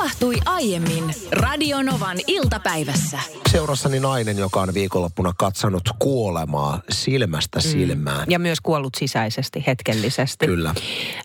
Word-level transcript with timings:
tapahtui 0.00 0.36
aiemmin 0.46 1.04
Radionovan 1.32 2.16
iltapäivässä. 2.26 3.18
Seurassani 3.50 4.00
nainen, 4.00 4.38
joka 4.38 4.60
on 4.60 4.74
viikonloppuna 4.74 5.32
katsonut 5.38 5.82
kuolemaa 5.98 6.80
silmästä 6.90 7.60
silmään. 7.60 8.26
Ja 8.30 8.38
myös 8.38 8.60
kuollut 8.60 8.94
sisäisesti, 8.94 9.64
hetkellisesti. 9.66 10.46
Kyllä. 10.46 10.74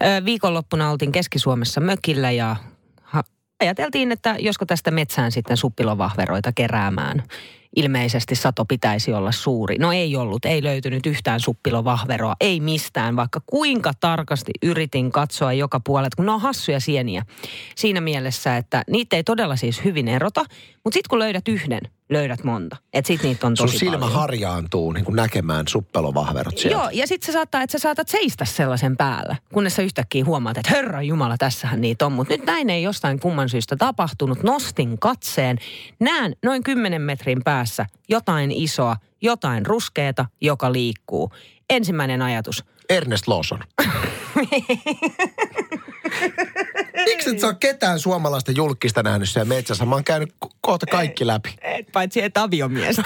Ö, 0.02 0.26
Viikonloppuna 0.26 0.92
oltiin 0.92 1.12
Keski-Suomessa 1.12 1.82
mökillä 1.82 2.32
ja 2.32 2.56
ajateltiin, 3.60 4.12
että 4.12 4.36
josko 4.40 4.66
tästä 4.66 4.92
metsään 4.92 5.32
sitten 5.32 5.58
suppilovahveroita 5.58 6.52
keräämään. 6.52 7.24
Ilmeisesti 7.76 8.36
sato 8.36 8.66
pitäisi 8.66 9.14
olla 9.14 9.32
suuri. 9.32 9.78
No 9.78 9.92
ei 9.92 10.16
ollut, 10.16 10.46
ei 10.46 10.64
löytynyt 10.64 11.06
yhtään 11.06 11.40
suppilovahveroa, 11.40 12.36
ei 12.42 12.60
mistään, 12.60 13.16
vaikka 13.16 13.42
kuinka 13.46 13.92
tarkasti 14.00 14.52
yritin 14.64 15.12
katsoa 15.12 15.54
joka 15.54 15.80
puolelta, 15.80 16.16
kun 16.16 16.26
ne 16.26 16.32
on 16.32 16.42
hassuja 16.42 16.80
sieniä. 16.80 17.26
Siinä 17.76 18.02
mielessä, 18.02 18.58
että 18.58 18.84
niitä 18.90 19.16
ei 19.16 19.24
todella 19.24 19.56
siis 19.56 19.84
hyvin 19.84 20.08
erota, 20.08 20.42
mutta 20.84 20.94
sitten 20.94 21.10
kun 21.10 21.20
löydät 21.20 21.48
yhden, 21.48 21.82
löydät 22.10 22.44
monta. 22.44 22.78
Että 22.94 23.08
sit 23.08 23.24
niitä 23.24 23.48
on 23.48 23.58
Sun 23.58 23.68
tosi 23.68 23.78
silmä 23.78 23.98
paljon. 23.98 24.14
harjaantuu 24.20 24.92
niin 24.92 25.06
kuin 25.06 25.16
näkemään 25.16 25.68
suppelovahverot 25.68 26.58
sieltä. 26.58 26.78
Joo, 26.78 26.90
ja 26.94 27.08
sitten 27.08 27.26
se 27.26 27.32
saattaa, 27.32 27.62
että 27.62 27.72
sä 27.72 27.82
saatat 27.82 28.08
seistä 28.08 28.46
sellaisen 28.46 28.98
päällä, 28.98 29.36
kunnes 29.54 29.76
sä 29.76 29.82
yhtäkkiä 29.82 30.26
huomaat, 30.26 30.58
että 30.58 30.72
herra 30.76 31.02
Jumala, 31.02 31.38
tässähän 31.38 31.82
niitä 31.82 32.06
on. 32.06 32.12
Mutta 32.12 32.34
nyt 32.34 32.46
näin 32.46 32.70
ei 32.70 32.84
jostain 32.84 33.20
kumman 33.20 33.50
syystä 33.50 33.76
tapahtunut. 33.76 34.44
Nostin 34.44 35.00
katseen, 35.00 35.58
näen 36.00 36.36
noin 36.44 36.64
10 36.64 37.02
metrin 37.02 37.42
päässä 37.44 37.65
jotain 38.10 38.52
isoa, 38.52 38.98
jotain 39.22 39.66
ruskeeta, 39.66 40.26
joka 40.42 40.72
liikkuu. 40.72 41.32
Ensimmäinen 41.70 42.22
ajatus. 42.22 42.64
Ernest 42.90 43.28
Lawson. 43.28 43.60
Miksi 47.06 47.30
et 47.30 47.40
sä 47.40 47.48
ole 47.48 47.56
ketään 47.60 48.00
suomalaista 48.00 48.52
julkista 48.52 49.04
nähnyt 49.04 49.30
siellä 49.30 49.54
metsässä? 49.54 49.86
Mä 49.86 49.96
oon 49.96 50.04
käynyt 50.04 50.30
ko- 50.46 50.50
kohta 50.62 50.86
kaikki 50.86 51.28
läpi. 51.28 51.56
Et, 51.62 51.88
paitsi 51.94 52.22
et 52.22 52.38
aviomiestä. 52.38 53.04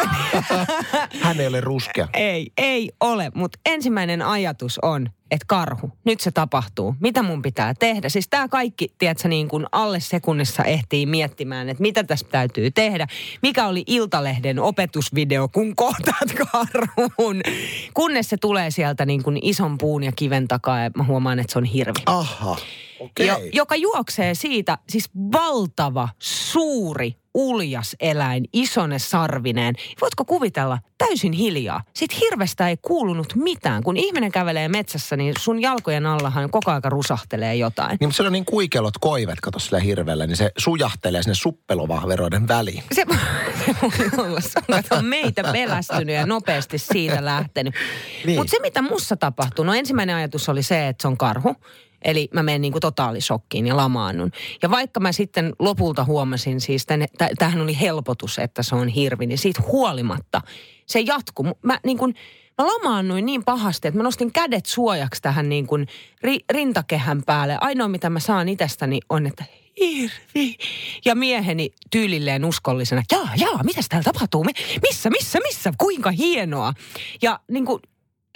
Hän 1.23 1.39
ei 1.39 1.47
ole 1.47 1.61
ruskea. 1.61 2.07
ei, 2.13 2.51
ei 2.57 2.91
ole, 2.99 3.31
mutta 3.35 3.59
ensimmäinen 3.65 4.21
ajatus 4.21 4.79
on, 4.81 5.09
että 5.31 5.45
karhu, 5.47 5.91
nyt 6.05 6.19
se 6.19 6.31
tapahtuu. 6.31 6.95
Mitä 6.99 7.23
mun 7.23 7.41
pitää 7.41 7.73
tehdä? 7.73 8.09
Siis 8.09 8.27
tämä 8.29 8.47
kaikki, 8.47 8.93
tiedätkö, 8.97 9.27
niin 9.27 9.47
kuin 9.47 9.65
alle 9.71 9.99
sekunnissa 9.99 10.63
ehtii 10.63 11.05
miettimään, 11.05 11.69
että 11.69 11.81
mitä 11.81 12.03
tässä 12.03 12.25
täytyy 12.31 12.71
tehdä. 12.71 13.07
Mikä 13.41 13.67
oli 13.67 13.83
Iltalehden 13.87 14.59
opetusvideo, 14.59 15.47
kun 15.47 15.75
kohtaat 15.75 16.33
karhun. 16.51 17.41
Kunnes 17.93 18.29
se 18.29 18.37
tulee 18.37 18.71
sieltä 18.71 19.05
niin 19.05 19.23
kuin 19.23 19.39
ison 19.41 19.77
puun 19.77 20.03
ja 20.03 20.11
kiven 20.11 20.47
takaa 20.47 20.79
ja 20.79 20.91
mä 20.97 21.03
huomaan, 21.03 21.39
että 21.39 21.53
se 21.53 21.59
on 21.59 21.65
hirvi. 21.65 22.01
Aha, 22.05 22.57
okei. 22.99 23.27
Jo, 23.27 23.39
joka 23.53 23.75
juoksee 23.75 24.35
siitä, 24.35 24.77
siis 24.89 25.09
valtava, 25.31 26.09
suuri, 26.19 27.15
uljas 27.33 27.95
eläin, 27.99 28.45
isone 28.53 28.99
sarvineen. 28.99 29.75
Voitko 30.01 30.25
kuvitella, 30.25 30.79
täysin 30.97 31.33
hiljaa. 31.33 31.83
Sitten 31.93 32.19
hirvestä 32.21 32.69
ei 32.69 32.77
kuulunut 32.81 33.35
mitään. 33.35 33.83
Kun 33.83 33.97
ihminen 33.97 34.31
kävelee 34.31 34.67
metsässä, 34.67 35.15
niin 35.15 35.33
sun 35.39 35.61
jalkojen 35.61 36.05
allahan 36.05 36.49
koko 36.49 36.71
aika 36.71 36.89
rusahtelee 36.89 37.55
jotain. 37.55 37.89
Niin, 37.89 38.07
mutta 38.07 38.15
siellä 38.15 38.27
on 38.27 38.33
niin 38.33 38.45
kuikelot 38.45 38.93
koivet, 39.01 39.39
kato 39.39 39.59
sillä 39.59 39.79
hirvellä, 39.79 40.27
niin 40.27 40.37
se 40.37 40.51
sujahtelee 40.57 41.23
sinne 41.23 41.35
suppelovahveroiden 41.35 42.47
väliin. 42.47 42.83
Se, 42.91 43.05
se 43.65 43.73
voi 44.17 44.25
olla, 44.25 44.41
se 44.41 44.59
on, 44.91 45.05
meitä 45.05 45.43
pelästynyt 45.43 46.15
ja 46.15 46.25
nopeasti 46.25 46.77
siitä 46.77 47.25
lähtenyt. 47.25 47.73
Niin. 48.25 48.39
Mutta 48.39 48.51
se, 48.51 48.57
mitä 48.61 48.81
mussa 48.81 49.15
tapahtui, 49.15 49.65
no 49.65 49.73
ensimmäinen 49.73 50.15
ajatus 50.15 50.49
oli 50.49 50.63
se, 50.63 50.87
että 50.87 51.01
se 51.01 51.07
on 51.07 51.17
karhu. 51.17 51.55
Eli 52.01 52.29
mä 52.33 52.43
menen 52.43 52.61
niinku 52.61 52.79
totaalisokkiin 52.79 53.67
ja 53.67 53.77
lamaannun. 53.77 54.31
Ja 54.61 54.69
vaikka 54.69 54.99
mä 54.99 55.11
sitten 55.11 55.53
lopulta 55.59 56.03
huomasin 56.03 56.61
siis, 56.61 56.85
että 56.89 57.29
tämähän 57.37 57.61
oli 57.61 57.79
helpotus, 57.79 58.39
että 58.39 58.63
se 58.63 58.75
on 58.75 58.87
hirvi, 58.87 59.25
niin 59.25 59.37
siitä 59.37 59.61
huolimatta 59.71 60.41
se 60.85 60.99
jatkuu. 60.99 61.45
Mä 61.63 61.79
niin 61.85 61.97
kuin, 61.97 62.15
mä 62.57 62.67
lamaannuin 62.67 63.25
niin 63.25 63.43
pahasti, 63.43 63.87
että 63.87 63.97
mä 63.97 64.03
nostin 64.03 64.31
kädet 64.31 64.65
suojaksi 64.65 65.21
tähän 65.21 65.49
niin 65.49 65.67
kuin 65.67 65.87
ri, 66.23 66.39
rintakehän 66.49 67.23
päälle. 67.25 67.57
Ainoa, 67.61 67.87
mitä 67.87 68.09
mä 68.09 68.19
saan 68.19 68.49
itsestäni 68.49 68.99
on, 69.09 69.27
että 69.27 69.45
hirvi. 69.79 70.55
Ja 71.05 71.15
mieheni 71.15 71.71
tyylilleen 71.91 72.45
uskollisena, 72.45 73.03
jaa, 73.11 73.29
jaa, 73.35 73.63
mitä 73.63 73.81
täällä 73.89 74.03
tapahtuu? 74.03 74.43
Mi- 74.43 74.79
Missä, 74.81 75.09
missä, 75.09 75.39
missä? 75.39 75.73
Kuinka 75.77 76.11
hienoa? 76.11 76.73
Ja 77.21 77.39
niin 77.51 77.65
kuin, 77.65 77.81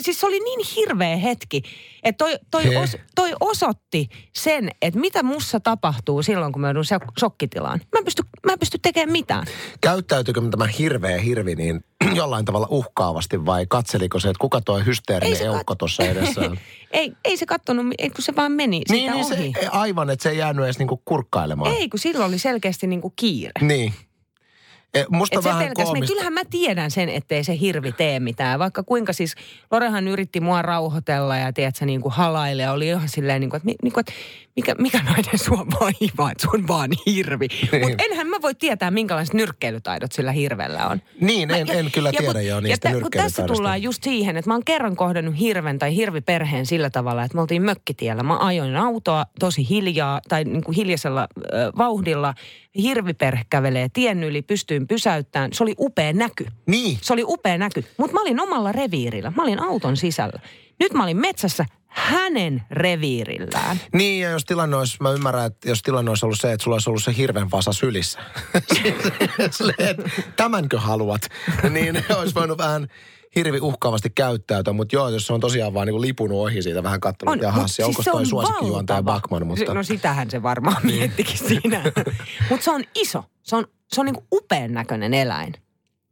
siis 0.02 0.20
se 0.20 0.26
oli 0.26 0.40
niin 0.40 0.60
hirveä 0.76 1.18
hetki, 1.18 1.62
että 2.04 2.26
toi, 2.26 2.38
toi, 2.52 2.78
os, 2.78 2.98
toi 3.16 3.34
osoitti 3.40 4.10
sen, 4.36 4.70
että 4.82 5.00
mitä 5.00 5.24
mussa 5.24 5.60
tapahtuu 5.60 6.24
silloin, 6.24 6.54
kun 6.54 6.62
mä 6.62 6.68
joudun 6.68 6.84
shokkitilaan. 7.20 7.82
Mä 7.92 8.00
en 8.00 8.06
pysty, 8.06 8.24
mä 8.46 8.54
en 8.54 8.60
pysty 8.60 8.80
tekemään 8.82 9.12
mitään. 9.12 9.48
Käyttäytyykö 9.82 10.42
tämä 10.52 10.68
hirveä 10.68 11.18
hirvi 11.18 11.56
niin 11.56 11.84
jollain 12.16 12.46
tavalla 12.46 12.68
uhkaavasti 12.70 13.46
vai 13.46 13.66
katseliko 13.70 14.20
se, 14.20 14.30
että 14.30 14.42
kuka 14.42 14.62
tuo 14.62 14.78
Ei 14.78 14.86
hysteerinen 14.86 15.38
kat- 15.38 15.44
eukko 15.44 15.76
tuossa 15.76 16.04
edessä 16.04 16.42
ei, 16.92 17.14
ei 17.26 17.38
se 17.38 17.46
kattonut, 17.46 17.86
ei, 17.98 18.10
kun 18.10 18.24
se 18.24 18.36
vaan 18.36 18.52
meni 18.52 18.82
siitä 18.88 19.14
niin, 19.14 19.30
niin 19.30 19.40
ohi. 19.40 19.54
se, 19.62 19.68
aivan, 19.68 20.10
että 20.10 20.24
se 20.24 20.30
ei 20.30 20.38
jäänyt 20.38 20.66
edes 20.66 20.80
niinku 20.80 21.02
kurkkailemaan. 21.06 21.76
Ei, 21.76 21.90
kun 21.90 22.00
silloin 22.00 22.30
oli 22.30 22.40
selkeästi 22.40 22.88
niinku 22.88 23.14
kiire. 23.16 23.52
Niin. 23.62 23.94
E, 24.94 25.04
musta 25.10 25.40
Et 25.40 25.46
vähän 25.46 25.72
koomista. 25.74 26.08
kyllähän 26.08 26.34
mä 26.34 26.42
tiedän 26.50 26.92
sen, 26.92 27.10
ettei 27.10 27.44
se 27.44 27.60
hirvi 27.60 27.92
tee 27.92 28.20
mitään. 28.20 28.60
Vaikka 28.60 28.84
kuinka 28.84 29.14
siis, 29.14 29.36
Lorehan 29.72 30.08
yritti 30.08 30.40
mua 30.40 30.62
rauhoitella 30.62 31.38
ja 31.38 31.54
tiedätkö, 31.54 31.86
niin 31.86 32.02
kuin 32.02 32.14
halaille. 32.14 32.70
Oli 32.70 32.88
ihan 32.88 33.10
silleen, 33.10 33.42
niin 33.42 33.50
kuin, 33.50 33.58
että, 33.58 33.84
niin 33.84 33.94
kuin, 33.94 34.02
että 34.02 34.14
mikä, 34.56 34.76
mikä 34.76 35.04
nainen 35.04 35.38
sua 35.40 35.66
vaivaa, 35.82 36.32
että 36.32 36.42
se 36.42 36.48
on 36.54 36.68
vaan 36.68 36.90
hirvi. 37.06 37.48
Niin. 37.72 37.82
Mutta 37.90 38.04
enhän 38.04 38.28
mä 38.28 38.42
voi 38.42 38.56
tietää, 38.56 38.92
minkälaiset 38.92 39.34
nyrkkeilytaidot 39.34 40.12
sillä 40.12 40.32
hirvellä 40.32 40.88
on. 40.88 41.02
Niin, 41.22 41.52
en, 41.52 41.70
en 41.72 41.92
kyllä 41.92 42.12
tiedä 42.12 42.26
kun- 42.34 42.46
jo 42.46 42.56
ja 42.56 42.62
niistä 42.62 42.92
tä- 42.92 43.00
kun 43.02 43.12
tässä 43.12 43.44
tullaan 43.44 43.82
just 43.84 44.04
siihen, 44.04 44.38
että 44.38 44.50
mä 44.50 44.54
oon 44.54 44.66
kerran 44.66 44.96
kohdannut 44.96 45.40
hirven 45.40 45.80
tai 45.80 45.96
hirviperheen 45.96 46.66
sillä 46.66 46.90
tavalla, 46.90 47.24
että 47.24 47.36
me 47.36 47.42
oltiin 47.42 47.62
mökkitiellä. 47.62 48.24
Mä 48.24 48.38
ajoin 48.38 48.76
autoa 48.76 49.26
tosi 49.40 49.70
hiljaa 49.70 50.22
tai 50.30 50.44
niin 50.44 50.64
kuin 50.64 50.76
hiljaisella 50.76 51.28
ö, 51.38 51.72
vauhdilla. 51.78 52.34
Hirviperhe 52.78 53.44
kävelee 53.50 53.88
tien 53.94 54.24
yli, 54.24 54.42
pystyin 54.42 54.88
pysäyttämään. 54.88 55.54
Se 55.54 55.64
oli 55.64 55.76
upea 55.80 56.14
näky. 56.14 56.46
Niin. 56.66 56.98
Se 57.02 57.14
oli 57.14 57.24
upea 57.28 57.58
näky. 57.58 57.84
Mutta 57.98 58.14
mä 58.14 58.22
olin 58.22 58.40
omalla 58.40 58.72
reviirillä. 58.72 59.32
Mä 59.36 59.44
olin 59.44 59.60
auton 59.64 59.98
sisällä. 59.98 60.40
Nyt 60.80 60.94
mä 60.94 61.04
olin 61.04 61.18
metsässä 61.18 61.66
hänen 61.94 62.62
reviirillään. 62.72 63.80
Niin, 63.94 64.22
ja 64.22 64.30
jos 64.30 64.46
tilanne 64.46 64.78
olisi, 64.78 64.98
mä 65.00 65.12
ymmärrän, 65.12 65.46
että 65.46 65.70
jos 65.70 65.82
tilanne 65.82 66.12
olisi 66.12 66.26
ollut 66.26 66.40
se, 66.42 66.52
että 66.52 66.64
sulla 66.64 66.76
olisi 66.76 66.90
ollut 66.90 67.04
se 67.04 67.18
hirven 67.18 67.52
vasa 67.52 67.74
sylissä. 67.74 68.20
Tämänkö 70.36 70.80
haluat? 70.80 71.22
Niin 71.70 72.04
olisi 72.18 72.36
voinut 72.36 72.58
vähän 72.58 72.88
hirvi 73.36 73.60
uhkaavasti 73.60 74.10
käyttäytyä, 74.10 74.74
mutta 74.74 74.96
joo, 74.96 75.10
jos 75.10 75.28
se 75.28 75.34
on 75.34 75.40
tosiaan 75.40 75.74
vaan 75.74 75.88
niin 75.88 76.02
lipunut 76.02 76.38
ohi 76.38 76.62
siitä, 76.62 76.84
vähän 76.84 77.00
katsonut, 77.00 77.36
että 77.36 77.46
jahas, 77.46 77.80
ja 77.80 77.86
onko 77.88 78.04
se 78.04 78.12
toi 78.12 78.26
suosikkijuontaja 78.26 78.98
valtava. 78.98 79.14
Backman, 79.14 79.48
mutta... 79.48 79.74
No 79.74 79.84
sitähän 79.84 80.30
se 80.32 80.44
varmaan 80.44 80.78
miettikin 80.84 81.38
siinä. 81.38 81.84
Mutta 82.50 82.64
se 82.64 82.72
on 82.72 82.84
iso. 82.96 83.24
Se 83.44 83.56
on, 83.56 83.68
se 83.94 84.02
on 84.02 84.06
niinku 84.06 84.24
upean 84.32 84.74
näköinen 84.74 85.14
eläin. 85.14 85.54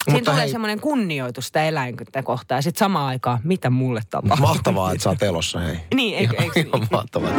Siinä 0.06 0.18
Mutta 0.18 0.32
tulee 0.32 0.44
hei- 0.44 0.52
semmoinen 0.52 0.80
kunnioitus 0.80 1.48
sitä 1.48 1.64
eläintä 1.64 2.24
kohtaan. 2.24 2.58
Ja 2.58 2.62
sitten 2.62 2.80
samaan 2.80 3.08
aikaan, 3.08 3.40
mitä 3.44 3.70
mulle 3.70 4.02
tapahtuu. 4.10 4.48
Mahtavaa, 4.48 4.92
että 4.92 5.04
sä 5.04 5.10
oot 5.10 5.24
elossa, 5.24 5.60
hei. 5.60 5.78
Niin, 5.96 6.18
eikö, 6.18 6.36
eikö 6.44 6.60
Ihan 6.60 6.80
niin? 6.80 6.88
mahtavaa. 6.92 7.32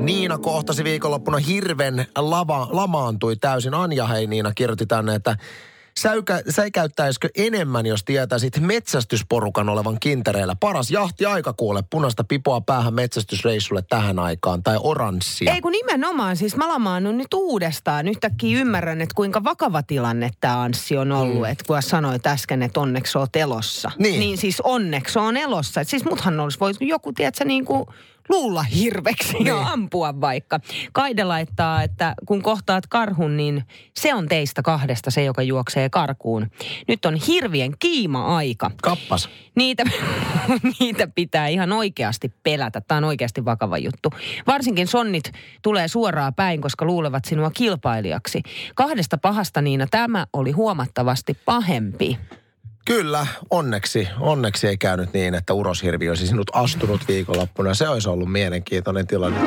Niina 0.00 0.38
kohtasi 0.38 0.84
viikonloppuna 0.84 1.38
hirven 1.38 2.06
lava, 2.18 2.68
lamaantui 2.70 3.36
täysin. 3.36 3.74
Anja, 3.74 4.06
hei 4.06 4.26
Niina, 4.26 4.52
kirjoitti 4.54 4.86
tänne, 4.86 5.14
että 5.14 5.36
säykä, 6.02 6.42
säikäyttäisikö 6.48 7.28
enemmän, 7.36 7.86
jos 7.86 8.04
tietäisit 8.04 8.60
metsästysporukan 8.60 9.68
olevan 9.68 10.00
kintereillä? 10.00 10.56
Paras 10.60 10.90
jahti 10.90 11.26
aika 11.26 11.52
kuule, 11.52 11.82
punaista 11.90 12.24
pipoa 12.24 12.60
päähän 12.60 12.94
metsästysreissulle 12.94 13.82
tähän 13.88 14.18
aikaan, 14.18 14.62
tai 14.62 14.76
oranssia. 14.80 15.54
Ei 15.54 15.60
kun 15.60 15.72
nimenomaan, 15.72 16.36
siis 16.36 16.56
mä 16.56 16.68
lamaannun 16.68 17.18
nyt 17.18 17.34
uudestaan. 17.34 18.08
Yhtäkkiä 18.08 18.58
ymmärrän, 18.58 19.00
että 19.00 19.14
kuinka 19.14 19.44
vakava 19.44 19.82
tilanne 19.82 20.30
tämä 20.40 20.62
Anssi 20.62 20.96
on 20.96 21.12
ollut. 21.12 21.38
Mm. 21.38 21.44
Että 21.44 21.64
kun 21.66 21.82
sanoit 21.82 22.26
äsken, 22.26 22.62
että 22.62 22.80
onneksi 22.80 23.18
oot 23.18 23.36
elossa. 23.36 23.90
Niin. 23.98 24.20
niin 24.20 24.38
siis 24.38 24.60
onneksi 24.60 25.18
on 25.18 25.36
elossa. 25.36 25.80
Et 25.80 25.88
siis 25.88 26.04
muthan 26.04 26.40
olisi 26.40 26.60
voinut 26.60 26.80
joku, 26.80 27.12
tiedätkö, 27.12 27.44
niin 27.44 27.64
kuin 27.64 27.86
luulla 28.30 28.62
hirveksi 28.62 29.32
niin. 29.32 29.46
ja 29.46 29.58
ampua 29.60 30.20
vaikka. 30.20 30.60
Kaide 30.92 31.24
laittaa, 31.24 31.82
että 31.82 32.14
kun 32.26 32.42
kohtaat 32.42 32.86
karhun, 32.86 33.36
niin 33.36 33.64
se 33.96 34.14
on 34.14 34.28
teistä 34.28 34.62
kahdesta 34.62 35.10
se, 35.10 35.24
joka 35.24 35.42
juoksee 35.42 35.90
karkuun. 35.90 36.50
Nyt 36.88 37.04
on 37.04 37.14
hirvien 37.14 37.72
kiima-aika. 37.78 38.70
Kappas. 38.82 39.28
Niitä, 39.54 39.84
niitä 40.80 41.06
pitää 41.14 41.48
ihan 41.48 41.72
oikeasti 41.72 42.32
pelätä. 42.42 42.80
Tämä 42.80 42.98
on 42.98 43.04
oikeasti 43.04 43.44
vakava 43.44 43.78
juttu. 43.78 44.12
Varsinkin 44.46 44.86
sonnit 44.86 45.32
tulee 45.62 45.88
suoraan 45.88 46.34
päin, 46.34 46.60
koska 46.60 46.84
luulevat 46.84 47.24
sinua 47.24 47.50
kilpailijaksi. 47.50 48.42
Kahdesta 48.74 49.18
pahasta 49.18 49.62
Niina 49.62 49.86
tämä 49.90 50.26
oli 50.32 50.50
huomattavasti 50.50 51.36
pahempi. 51.44 52.18
Kyllä, 52.84 53.26
onneksi, 53.50 54.08
onneksi 54.20 54.68
ei 54.68 54.76
käynyt 54.76 55.12
niin, 55.12 55.34
että 55.34 55.54
uroshirvi 55.54 56.08
olisi 56.08 56.26
sinut 56.26 56.50
astunut 56.52 57.08
viikonloppuna. 57.08 57.74
Se 57.74 57.88
olisi 57.88 58.08
ollut 58.08 58.32
mielenkiintoinen 58.32 59.06
tilanne. 59.06 59.40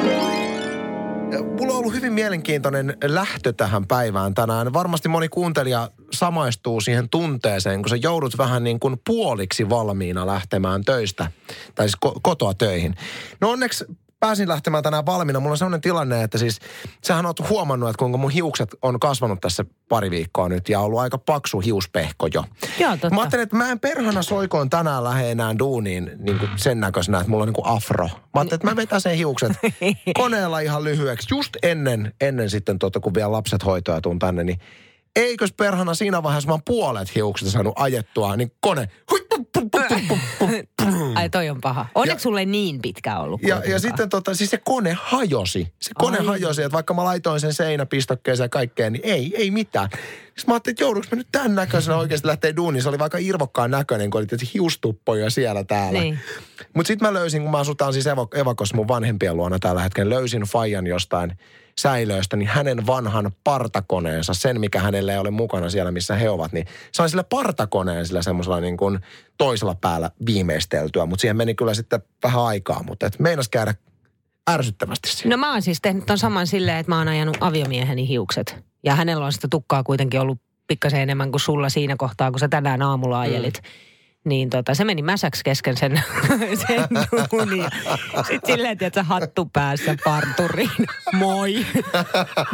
Mulla 1.60 1.74
on 1.74 1.80
ollut 1.80 1.94
hyvin 1.94 2.14
mielenkiintoinen 2.14 2.98
lähtö 3.04 3.54
tähän 3.54 3.88
päivään 3.88 4.34
tänään. 4.34 4.74
Varmasti 4.74 5.10
moni 5.10 5.30
kuuntelija 5.30 5.90
samaistuu 6.12 6.82
siihen 6.82 7.10
tunteeseen, 7.10 7.82
kun 7.82 7.90
sä 7.90 7.96
joudut 7.96 8.38
vähän 8.38 8.64
niin 8.64 8.80
kuin 8.80 8.96
puoliksi 9.06 9.70
valmiina 9.70 10.28
lähtemään 10.28 10.84
töistä, 10.84 11.32
tai 11.76 11.90
siis 11.90 11.98
ko- 12.06 12.20
kotoa 12.22 12.54
töihin. 12.54 12.96
No 13.42 13.50
onneksi 13.50 13.86
pääsin 14.24 14.48
lähtemään 14.48 14.84
tänään 14.84 15.06
valmiina. 15.06 15.40
Mulla 15.40 15.54
on 15.54 15.58
sellainen 15.58 15.82
tilanne, 15.82 16.24
että 16.24 16.38
siis 16.38 16.60
sähän 17.04 17.26
oot 17.26 17.50
huomannut, 17.50 17.90
että 17.90 18.00
kuinka 18.00 18.18
mun 18.18 18.32
hiukset 18.32 18.76
on 18.82 19.00
kasvanut 19.00 19.42
tässä 19.42 19.66
pari 19.90 20.12
viikkoa 20.12 20.50
nyt 20.50 20.70
ja 20.70 20.80
ollut 20.80 21.00
aika 21.00 21.18
paksu 21.18 21.60
hiuspehko 21.60 22.28
jo. 22.34 22.46
Joo, 22.80 22.92
totta. 22.92 23.10
Mä 23.10 23.22
ajattelin, 23.22 23.44
että 23.44 23.56
mä 23.56 23.72
en 23.72 23.80
perhana 23.80 24.22
soikoon 24.22 24.70
tänään 24.70 25.04
lähde 25.04 25.32
enää 25.32 25.56
duuniin 25.60 26.12
niin 26.18 26.40
kuin 26.40 26.50
sen 26.56 26.80
näköisenä, 26.80 27.18
että 27.18 27.30
mulla 27.30 27.44
on 27.44 27.48
niin 27.48 27.54
kuin 27.54 27.68
afro. 27.68 28.06
Mä 28.06 28.12
ajattelin, 28.34 28.56
että 28.56 28.68
mä 28.68 28.76
vetän 28.76 29.02
sen 29.02 29.18
hiukset 29.18 29.52
koneella 30.22 30.60
ihan 30.60 30.84
lyhyeksi. 30.84 31.28
Just 31.36 31.50
ennen, 31.64 32.14
ennen 32.22 32.50
sitten, 32.50 32.80
tota, 32.80 33.00
kun 33.00 33.14
vielä 33.14 33.32
lapset 33.32 33.66
hoitoa 33.66 34.02
tuun 34.02 34.20
tänne, 34.20 34.44
niin 34.44 34.60
eikös 35.16 35.54
perhana 35.54 35.94
siinä 35.94 36.24
vaiheessa 36.24 36.48
mä 36.48 36.54
oon 36.54 36.62
puolet 36.66 37.16
hiukset 37.16 37.50
saanut 37.50 37.74
ajettua, 37.76 38.36
niin 38.36 38.52
kone... 38.60 38.90
Hui, 39.12 39.26
pu, 39.30 39.38
pu, 39.38 39.70
pu, 39.70 39.80
pu, 39.90 39.96
pu, 40.08 40.18
pu, 40.40 40.48
pu. 40.78 40.86
Ai 41.16 41.30
toi 41.30 41.50
on 41.50 41.62
paha. 41.62 41.86
Onneksi 41.96 42.24
sulle 42.24 42.46
niin 42.46 42.82
pitkä 42.82 43.20
ollut. 43.20 43.44
Ja, 43.44 43.62
ja 43.68 43.80
sitten 43.80 44.10
tota, 44.10 44.36
siis 44.36 44.50
se 44.50 44.58
kone 44.58 44.98
hajosi. 45.02 45.74
Se 45.82 45.92
kone 45.98 46.18
Ai. 46.18 46.26
hajosi, 46.26 46.62
että 46.62 46.74
vaikka 46.74 46.94
mä 46.94 47.04
laitoin 47.04 47.40
sen 47.40 47.54
seinäpistokkeeseen 47.54 48.46
ja 48.46 48.50
kaikkeen, 48.50 48.94
niin 48.94 49.06
ei, 49.06 49.34
ei 49.36 49.52
mitään. 49.52 49.90
Sitten 49.92 50.44
mä 50.48 50.54
ajattelin, 50.54 50.74
että 50.74 50.84
joudunko 50.84 51.08
mä 51.12 51.16
nyt 51.16 51.28
tämän 51.32 51.56
näköisenä 51.56 51.98
oikeasti 51.98 52.28
lähteä 52.28 52.56
duuniin. 52.56 52.84
Se 52.84 52.90
oli 52.90 53.00
vaikka 53.00 53.18
irvokkaan 53.18 53.72
näköinen, 53.72 54.10
kun 54.10 54.20
oli 54.20 54.28
tietysti 54.28 54.54
hiustuppoja 54.54 55.30
siellä 55.30 55.64
täällä. 55.64 56.00
Niin. 56.00 56.20
Mutta 56.74 56.88
sitten 56.88 57.08
mä 57.08 57.14
löysin, 57.14 57.42
kun 57.42 57.52
mä 57.52 57.58
asutaan 57.58 57.94
siis 57.94 58.06
Evakossa 58.36 58.76
mun 58.76 58.88
vanhempien 58.88 59.38
luona 59.38 59.60
tällä 59.60 59.82
hetkellä, 59.82 60.16
löysin 60.16 60.42
Fajan 60.42 60.88
jostain 60.88 61.38
säilöistä, 61.80 62.38
niin 62.38 62.48
hänen 62.48 62.88
vanhan 62.88 63.32
partakoneensa, 63.44 64.34
sen 64.34 64.60
mikä 64.60 64.80
hänelle 64.80 65.12
ei 65.12 65.18
ole 65.18 65.32
mukana 65.32 65.70
siellä, 65.70 65.92
missä 65.92 66.16
he 66.16 66.30
ovat, 66.30 66.54
niin 66.54 66.66
sain 66.92 67.10
sille 67.10 67.24
partakoneen 67.24 68.06
sillä 68.06 68.22
semmoisella 68.22 68.60
niin 68.60 68.78
kuin 68.78 69.00
toisella 69.38 69.76
päällä 69.76 70.12
viimeisteltyä, 70.26 71.06
mutta 71.06 71.22
siihen 71.22 71.38
meni 71.38 71.56
kyllä 71.56 71.74
sitten 71.74 72.02
vähän 72.24 72.42
aikaa, 72.44 72.84
mutta 72.84 73.06
et 73.06 73.20
meinas 73.20 73.50
käydä 73.50 73.76
ärsyttävästi 74.50 75.10
siinä. 75.10 75.36
No 75.36 75.40
mä 75.40 75.52
oon 75.52 75.62
siis 75.62 75.80
tehnyt 75.82 76.06
ton 76.06 76.18
saman 76.18 76.48
silleen, 76.48 76.78
että 76.78 76.92
mä 76.92 76.98
oon 76.98 77.08
ajanut 77.08 77.38
aviomieheni 77.42 78.08
hiukset. 78.08 78.64
Ja 78.84 78.96
hänellä 78.96 79.26
on 79.26 79.34
sitä 79.34 79.48
tukkaa 79.52 79.84
kuitenkin 79.84 80.20
ollut 80.20 80.40
pikkasen 80.68 81.02
enemmän 81.02 81.32
kuin 81.32 81.42
sulla 81.42 81.70
siinä 81.70 81.96
kohtaa, 81.98 82.32
kun 82.32 82.40
sä 82.40 82.48
tänään 82.48 82.82
aamulla 82.82 83.20
ajelit. 83.20 83.62
Mm. 83.64 83.93
Niin 84.26 84.50
tota, 84.50 84.76
se 84.76 84.84
meni 84.84 85.02
mäsäksi 85.02 85.42
kesken 85.44 85.78
sen, 85.78 86.02
sen 86.68 86.88
duunin. 87.32 87.66
Sitten 88.16 88.56
silleen, 88.56 88.78
että 88.82 88.92
sä 88.96 89.04
hattu 89.04 89.46
päässä 89.54 89.96
parturiin. 90.04 90.70
Moi. 91.14 91.66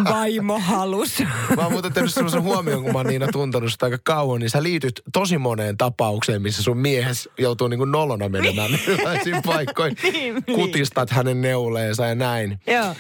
Vaimo 0.03 0.59
halus. 0.59 1.19
Mä 1.55 1.61
oon 1.63 1.71
muuten 1.71 1.93
tehnyt 1.93 2.13
sellaisen 2.13 2.41
huomioon, 2.41 2.83
kun 2.83 2.91
mä 2.93 2.99
oon 2.99 3.07
Niina 3.07 3.27
tuntenut 3.27 3.71
sitä 3.71 3.85
aika 3.85 3.97
kauan, 4.03 4.39
niin 4.39 4.49
sä 4.49 4.63
liityt 4.63 5.01
tosi 5.13 5.37
moneen 5.37 5.77
tapaukseen, 5.77 6.41
missä 6.41 6.63
sun 6.63 6.77
mies 6.77 7.29
joutuu 7.39 7.67
niin 7.67 7.77
kuin 7.77 7.91
nolona 7.91 8.29
menemään 8.29 8.71
erilaisiin 8.87 9.41
paikkoihin. 9.45 9.97
Niin, 10.03 10.13
niin. 10.13 10.43
Kutistat 10.55 11.09
hänen 11.09 11.41
neuleensa 11.41 12.05
ja 12.05 12.15
näin. 12.15 12.59
Joo. 12.67 12.95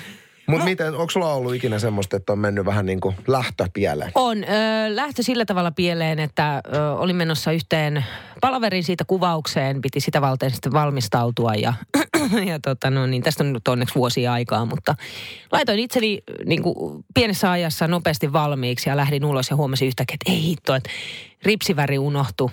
Mutta 0.49 0.65
miten, 0.65 0.95
onko 0.95 1.09
sulla 1.09 1.33
ollut 1.33 1.55
ikinä 1.55 1.79
semmoista, 1.79 2.17
että 2.17 2.33
on 2.33 2.39
mennyt 2.39 2.65
vähän 2.65 2.85
niin 2.85 2.99
kuin 2.99 3.15
lähtö 3.27 3.67
pieleen? 3.73 4.11
On. 4.15 4.43
Ö, 4.43 4.47
lähtö 4.95 5.23
sillä 5.23 5.45
tavalla 5.45 5.71
pieleen, 5.71 6.19
että 6.19 6.61
ö, 6.73 6.91
olin 6.91 7.15
menossa 7.15 7.51
yhteen 7.51 8.05
palaveriin 8.41 8.83
siitä 8.83 9.05
kuvaukseen. 9.05 9.81
Piti 9.81 9.99
sitä 9.99 10.21
valteen 10.21 10.51
sitten 10.51 10.71
valmistautua 10.71 11.53
ja, 11.53 11.73
ja 12.51 12.59
tota, 12.59 12.89
no, 12.89 13.05
niin 13.05 13.23
tästä 13.23 13.43
on 13.43 13.53
nyt 13.53 13.67
onneksi 13.67 13.95
vuosia 13.95 14.33
aikaa. 14.33 14.65
Mutta 14.65 14.95
laitoin 15.51 15.79
itseni 15.79 16.21
niin 16.45 16.63
kuin 16.63 17.05
pienessä 17.13 17.51
ajassa 17.51 17.87
nopeasti 17.87 18.33
valmiiksi 18.33 18.89
ja 18.89 18.97
lähdin 18.97 19.25
ulos 19.25 19.49
ja 19.49 19.55
huomasin 19.55 19.87
yhtäkkiä, 19.87 20.13
että 20.13 20.31
ei 20.31 20.43
hitto, 20.43 20.75
että 20.75 20.89
ripsiväri 21.43 21.99
unohtui. 21.99 22.49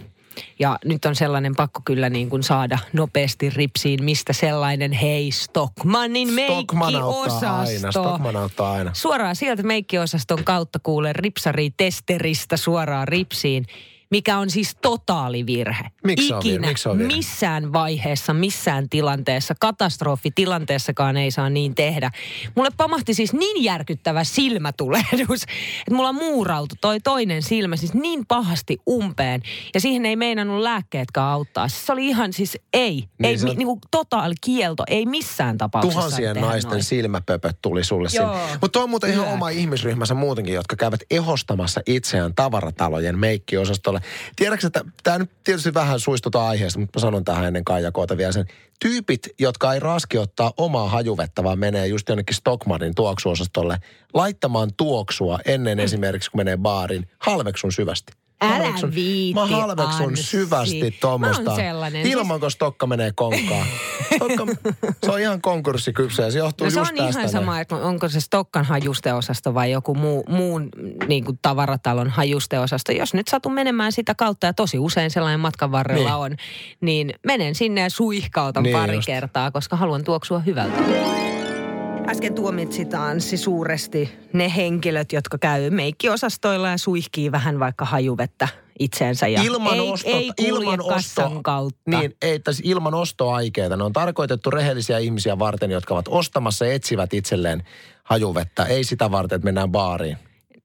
Ja 0.59 0.79
nyt 0.85 1.05
on 1.05 1.17
sellainen 1.17 1.57
pakko 1.57 1.81
kyllä 1.85 2.11
niin 2.11 2.31
kuin 2.31 2.43
saada 2.43 2.79
nopeasti 2.93 3.51
ripsiin, 3.51 4.05
mistä 4.05 4.33
sellainen 4.33 4.93
hei 4.93 5.31
Stockmannin 5.31 6.29
Stockman 6.29 6.93
meikkiosasto. 6.93 7.91
Stockman 7.91 8.37
auttaa 8.37 8.73
aina. 8.73 8.91
Suoraan 8.95 9.37
sieltä 9.37 9.63
meikkiosaston 9.63 10.45
kautta 10.45 10.79
kuule 10.83 11.13
ripsari 11.13 11.71
testeristä 11.77 12.57
suoraan 12.57 13.09
ripsiin, 13.09 13.67
mikä 14.11 14.39
on 14.39 14.51
siis 14.51 14.77
totaalivirhe. 14.83 15.85
Miksi 16.05 16.35
virhe? 16.35 16.39
Ikinä, 16.39 16.73
se 16.77 16.89
on 16.89 16.99
virhe? 16.99 17.17
missään 17.17 17.73
vaiheessa, 17.73 18.35
missään 18.35 18.89
tilanteessa, 18.89 19.55
katastrofitilanteessakaan 19.61 21.17
ei 21.17 21.31
saa 21.31 21.51
niin 21.51 21.75
tehdä. 21.75 22.11
Mulle 22.55 22.71
pamahti 22.77 23.15
siis 23.15 23.33
niin 23.33 23.65
järkyttävä 23.65 24.25
silmätulehdus, 24.25 25.43
että 25.79 25.95
mulla 25.95 26.13
muurautui 26.13 26.79
toi 26.81 27.01
toinen 27.01 27.43
silmä 27.43 27.77
siis 27.77 27.95
niin 27.95 28.27
pahasti 28.27 28.79
umpeen. 28.91 29.43
Ja 29.75 29.81
siihen 29.81 30.07
ei 30.07 30.17
meinannut 30.17 30.63
lääkkeetkään 30.63 31.27
auttaa. 31.27 31.69
Siis 31.69 31.87
se 31.87 31.93
oli 31.93 32.07
ihan 32.07 32.33
siis 32.33 32.59
ei, 32.73 32.93
Niin 32.93 33.09
ei 33.21 33.39
se 33.39 33.45
mi, 33.45 33.55
niinku 33.55 33.79
totaali 33.91 34.35
kielto, 34.41 34.85
ei 34.87 35.07
missään 35.07 35.59
tapauksessa. 35.59 36.01
Tuhansien 36.01 36.37
naisten 36.37 36.71
noin. 36.71 36.85
silmäpöpöt 36.85 37.59
tuli 37.63 37.85
sulle 37.85 38.09
sinne. 38.09 38.27
Joo. 38.27 38.37
Mutta 38.61 38.69
toi 38.69 38.83
on 38.83 38.91
muuten 38.91 39.11
ihan 39.11 39.29
oma 39.29 39.49
ihmisryhmänsä 39.49 40.15
muutenkin, 40.15 40.55
jotka 40.55 40.77
käyvät 40.77 41.01
ehostamassa 41.11 41.81
itseään 41.87 42.35
tavaratalojen 42.35 43.19
meikkiosastolle. 44.01 44.33
Tiedätkö, 44.37 44.67
että 44.67 44.85
tämä 45.03 45.19
nyt 45.19 45.31
tietysti 45.45 45.75
vähän 45.75 46.01
suistutaan 46.01 46.49
aiheesta, 46.49 46.79
mutta 46.79 46.99
mä 46.99 47.01
sanon 47.01 47.25
tähän 47.25 47.45
ennen 47.45 47.65
Kaijakoota 47.65 48.17
vielä 48.17 48.33
sen. 48.33 48.47
Tyypit, 48.81 49.29
jotka 49.39 49.75
ei 49.75 49.81
raski 49.81 50.19
ottaa 50.19 50.53
omaa 50.57 50.89
hajuvettä, 50.89 51.45
vaan 51.45 51.59
menee 51.59 51.87
just 51.87 52.09
jonnekin 52.09 52.37
Stockmannin 52.37 52.95
tuoksuosastolle 52.95 53.79
laittamaan 54.15 54.71
tuoksua 54.77 55.39
ennen 55.45 55.81
esimerkiksi, 55.81 56.31
kun 56.31 56.41
menee 56.41 56.57
baariin, 56.57 57.09
halveksun 57.19 57.73
syvästi. 57.73 58.13
Älä 58.41 58.55
halveksun- 58.55 58.95
viitti, 58.95 59.35
Mä 59.41 59.47
halveksun 59.47 60.07
Anssi. 60.07 60.23
syvästi 60.23 60.91
tuommoista. 61.01 61.55
Siis- 61.55 62.07
Ilman, 62.07 62.41
kun 62.41 62.51
stokka 62.51 62.87
menee 62.87 63.13
konkkaan. 63.15 63.67
Stokka, 64.17 64.47
se 65.05 65.11
on 65.11 65.21
ihan 65.21 65.41
konkurssikypsä 65.41 66.23
ja 66.23 66.31
se 66.31 66.39
johtuu 66.39 66.65
No 66.65 66.71
se 66.71 66.79
just 66.81 66.91
on 66.91 66.97
tästä. 66.97 67.21
ihan 67.21 67.31
sama, 67.31 67.61
että 67.61 67.77
onko 67.77 68.09
se 68.09 68.21
Stokkan 68.21 68.65
hajusteosasto 68.65 69.55
vai 69.55 69.71
joku 69.71 69.95
muu, 69.95 70.25
muun 70.29 70.69
niin 71.09 71.25
kuin 71.25 71.39
tavaratalon 71.43 72.11
hajusteosasto. 72.11 72.93
Jos 72.93 73.15
nyt 73.15 73.29
satun 73.29 73.53
menemään 73.55 73.93
sitä 73.93 74.15
kautta, 74.15 74.47
ja 74.47 74.53
tosi 74.55 74.79
usein 74.79 75.11
sellainen 75.11 75.41
matkan 75.41 75.73
varrella 75.73 76.09
Niin. 76.11 76.15
on, 76.33 76.37
niin 76.81 77.15
menen 77.27 77.55
sinne 77.55 77.81
ja 77.81 77.91
suihkautan 77.91 78.63
Niin 78.63 78.77
pari 78.77 78.95
just. 78.95 79.07
kertaa, 79.07 79.51
koska 79.51 79.77
haluan 79.77 80.05
tuoksua 80.05 80.39
hyvältä. 80.39 80.77
Äsken 82.09 82.35
tuomitsit 82.35 82.95
Anssi 82.95 83.37
suuresti 83.37 84.19
ne 84.33 84.53
henkilöt, 84.57 85.13
jotka 85.13 85.39
käy 85.39 85.71
meikkiosastoilla 85.71 86.69
ja 86.69 86.79
suihkii 86.79 87.33
vähän 87.33 87.61
vaikka 87.61 87.85
hajuvettä 87.85 88.49
itseensä. 88.79 89.29
Ja 89.29 89.43
ilman 89.43 89.75
ei, 89.75 89.81
ostot, 89.81 90.13
ei 90.13 90.31
ilman 90.39 90.81
osto, 90.81 91.41
kautta. 91.43 91.99
Niin, 91.99 92.17
ei, 92.23 92.39
tässä 92.39 92.63
ilman 92.67 92.95
ostoaikeita. 92.95 93.77
Ne 93.77 93.85
on 93.85 93.93
tarkoitettu 93.93 94.51
rehellisiä 94.51 94.99
ihmisiä 94.99 95.39
varten, 95.39 95.71
jotka 95.71 95.95
ovat 95.95 96.09
ostamassa 96.09 96.67
ja 96.67 96.73
etsivät 96.73 97.15
itselleen 97.15 97.63
hajuvettä. 98.05 98.65
Ei 98.65 98.85
sitä 98.85 99.11
varten, 99.11 99.37
että 99.37 99.45
mennään 99.45 99.73
baariin. 99.73 100.17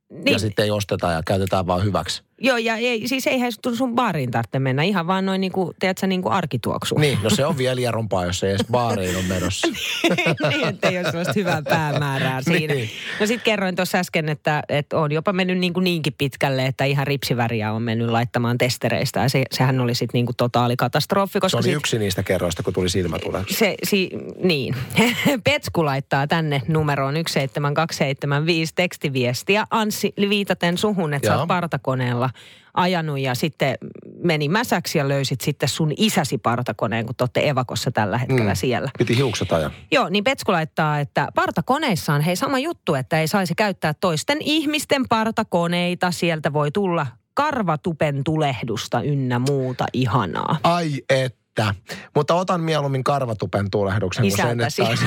Niin. 0.09 0.33
Ja 0.33 0.39
sitten 0.39 0.65
ei 0.65 0.71
osteta 0.71 1.11
ja 1.11 1.21
käytetään 1.27 1.67
vaan 1.67 1.83
hyväksi. 1.83 2.23
Joo, 2.43 2.57
ja 2.57 2.75
ei, 2.75 3.07
siis 3.07 3.27
eihän 3.27 3.51
sun- 3.73 3.95
baariin 3.95 4.31
tarvitse 4.31 4.59
mennä. 4.59 4.83
Ihan 4.83 5.07
vaan 5.07 5.25
noin 5.25 5.41
niinku, 5.41 5.73
tiedätkö, 5.79 6.07
niinku 6.07 6.29
arkituoksu. 6.29 6.95
Niin, 6.95 7.19
no 7.23 7.29
se 7.29 7.45
on 7.45 7.57
vielä 7.57 7.75
lierompaa, 7.75 8.25
jos 8.25 8.43
ei 8.43 8.49
edes 8.49 8.65
baariin 8.71 9.15
on 9.17 9.25
menossa. 9.25 9.67
niin, 10.49 10.67
että 10.67 10.89
ei 10.89 10.97
ole 10.97 11.05
sellaista 11.05 11.33
hyvää 11.35 11.61
päämäärää 11.61 12.41
siinä. 12.51 12.73
Niin. 12.73 12.89
No 13.19 13.25
sitten 13.25 13.43
kerroin 13.45 13.75
tuossa 13.75 13.97
äsken, 13.97 14.29
että, 14.29 14.63
että 14.69 14.97
on 14.97 15.11
jopa 15.11 15.33
mennyt 15.33 15.57
niin 15.57 15.73
kuin 15.73 15.83
niinkin 15.83 16.13
pitkälle, 16.17 16.65
että 16.65 16.85
ihan 16.85 17.07
ripsiväriä 17.07 17.73
on 17.73 17.81
mennyt 17.81 18.09
laittamaan 18.09 18.57
testereistä. 18.57 19.19
Ja 19.19 19.29
se, 19.29 19.43
sehän 19.51 19.79
oli 19.79 19.95
sitten 19.95 20.17
niin 20.17 20.25
kuin 20.25 20.35
totaali 20.35 20.75
katastrofi, 20.77 21.33
Se 21.33 21.39
koska 21.39 21.57
oli 21.57 21.63
sit 21.63 21.75
yksi 21.75 21.99
niistä 21.99 22.23
kerroista, 22.23 22.63
kun 22.63 22.73
tuli 22.73 22.89
silmätule. 22.89 23.43
se, 23.49 23.75
si, 23.83 24.09
niin. 24.43 24.75
Petsku 25.43 25.85
laittaa 25.85 26.27
tänne 26.27 26.61
numeroon 26.67 27.15
17275 27.15 28.73
tekstiviestiä. 28.75 29.67
Anssi, 29.69 30.13
viitaten 30.29 30.77
suhun, 30.77 31.13
että 31.13 31.27
sä 31.27 31.37
oot 31.39 31.47
partakoneella 31.47 32.29
ajanut 32.73 33.19
ja 33.19 33.35
sitten 33.35 33.77
meni 34.23 34.49
mäsäksi 34.49 34.97
ja 34.97 35.07
löysit 35.07 35.41
sitten 35.41 35.69
sun 35.69 35.93
isäsi 35.97 36.37
partakoneen, 36.37 37.05
kun 37.05 37.15
te 37.15 37.23
olette 37.23 37.49
evakossa 37.49 37.91
tällä 37.91 38.17
hetkellä 38.17 38.51
mm. 38.51 38.55
siellä. 38.55 38.89
Piti 38.97 39.17
hiukset 39.17 39.51
ajaa. 39.51 39.71
Joo, 39.91 40.09
niin 40.09 40.23
Petsku 40.23 40.51
laittaa, 40.51 40.99
että 40.99 41.27
partakoneissa 41.35 42.13
on 42.13 42.21
hei 42.21 42.35
sama 42.35 42.59
juttu, 42.59 42.95
että 42.95 43.19
ei 43.19 43.27
saisi 43.27 43.55
käyttää 43.55 43.93
toisten 43.93 44.37
ihmisten 44.41 45.03
partakoneita. 45.09 46.11
Sieltä 46.11 46.53
voi 46.53 46.71
tulla 46.71 47.07
karvatupen 47.33 48.23
tulehdusta 48.23 49.01
ynnä 49.01 49.39
muuta 49.39 49.85
ihanaa. 49.93 50.57
Ai 50.63 50.91
että. 51.09 51.75
Mutta 52.15 52.35
otan 52.35 52.61
mieluummin 52.61 53.03
karvatupen 53.03 53.71
tulehduksen, 53.71 54.23
kun 54.23 54.37
sen, 54.37 54.61
että 54.61 54.83
olisi, 54.83 55.05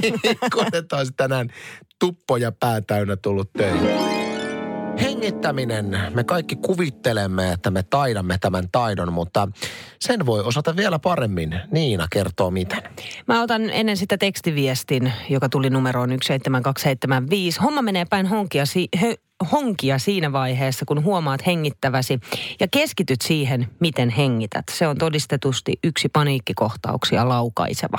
niin, 0.00 0.20
kun 0.54 0.66
että 0.72 0.96
olisi 0.96 1.12
tänään 1.16 1.48
tuppo 1.98 2.36
ja 2.36 2.52
pää 2.52 2.80
täynnä 2.80 3.16
tullut 3.16 3.52
töihin. 3.52 4.15
Hengittäminen. 5.16 5.98
Me 6.14 6.24
kaikki 6.24 6.56
kuvittelemme, 6.56 7.52
että 7.52 7.70
me 7.70 7.82
taidamme 7.82 8.38
tämän 8.40 8.68
taidon, 8.72 9.12
mutta 9.12 9.48
sen 10.00 10.26
voi 10.26 10.40
osata 10.42 10.76
vielä 10.76 10.98
paremmin. 10.98 11.60
Niina 11.70 12.06
kertoo 12.12 12.50
miten. 12.50 12.82
Mä 13.26 13.42
otan 13.42 13.70
ennen 13.70 13.96
sitä 13.96 14.18
tekstiviestin, 14.18 15.12
joka 15.30 15.48
tuli 15.48 15.70
numeroon 15.70 16.10
17275. 16.10 17.60
Homma 17.60 17.82
menee 17.82 18.04
päin 18.10 18.26
honkia, 18.26 18.66
si- 18.66 18.88
hö- 18.96 19.46
honkia 19.52 19.98
siinä 19.98 20.32
vaiheessa, 20.32 20.84
kun 20.84 21.04
huomaat 21.04 21.46
hengittäväsi 21.46 22.20
ja 22.60 22.68
keskityt 22.70 23.20
siihen, 23.20 23.68
miten 23.80 24.10
hengität. 24.10 24.64
Se 24.70 24.86
on 24.88 24.98
todistetusti 24.98 25.72
yksi 25.84 26.08
paniikkikohtauksia 26.08 27.28
laukaiseva. 27.28 27.98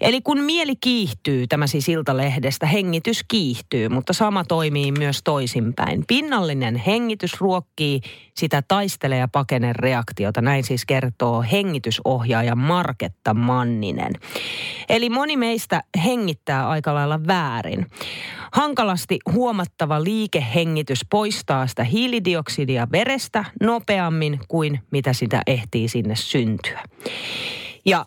Eli 0.00 0.20
kun 0.20 0.40
mieli 0.40 0.76
kiihtyy, 0.76 1.46
tämä 1.46 1.66
siis 1.66 1.88
Iltalehdestä, 1.88 2.66
hengitys 2.66 3.24
kiihtyy, 3.28 3.88
mutta 3.88 4.12
sama 4.12 4.44
toimii 4.44 4.92
myös 4.92 5.20
toisinpäin. 5.24 6.04
Pinnallinen 6.08 6.76
hengitys 6.76 7.40
ruokkii 7.40 8.00
sitä 8.34 8.62
taistele 8.68 9.16
ja 9.16 9.28
pakene 9.28 9.72
reaktiota. 9.72 10.40
Näin 10.40 10.64
siis 10.64 10.84
kertoo 10.86 11.44
hengitysohjaaja 11.52 12.56
Marketta 12.56 13.34
Manninen. 13.34 14.12
Eli 14.88 15.10
moni 15.10 15.36
meistä 15.36 15.82
hengittää 16.04 16.68
aika 16.68 16.94
lailla 16.94 17.26
väärin. 17.26 17.86
Hankalasti 18.52 19.18
huomattava 19.32 20.04
liikehengitys 20.04 21.00
poistaa 21.10 21.66
sitä 21.66 21.84
hiilidioksidia 21.84 22.88
verestä 22.92 23.44
nopeammin 23.60 24.40
kuin 24.48 24.80
mitä 24.90 25.12
sitä 25.12 25.42
ehtii 25.46 25.88
sinne 25.88 26.16
syntyä. 26.16 26.82
Ja 27.84 28.06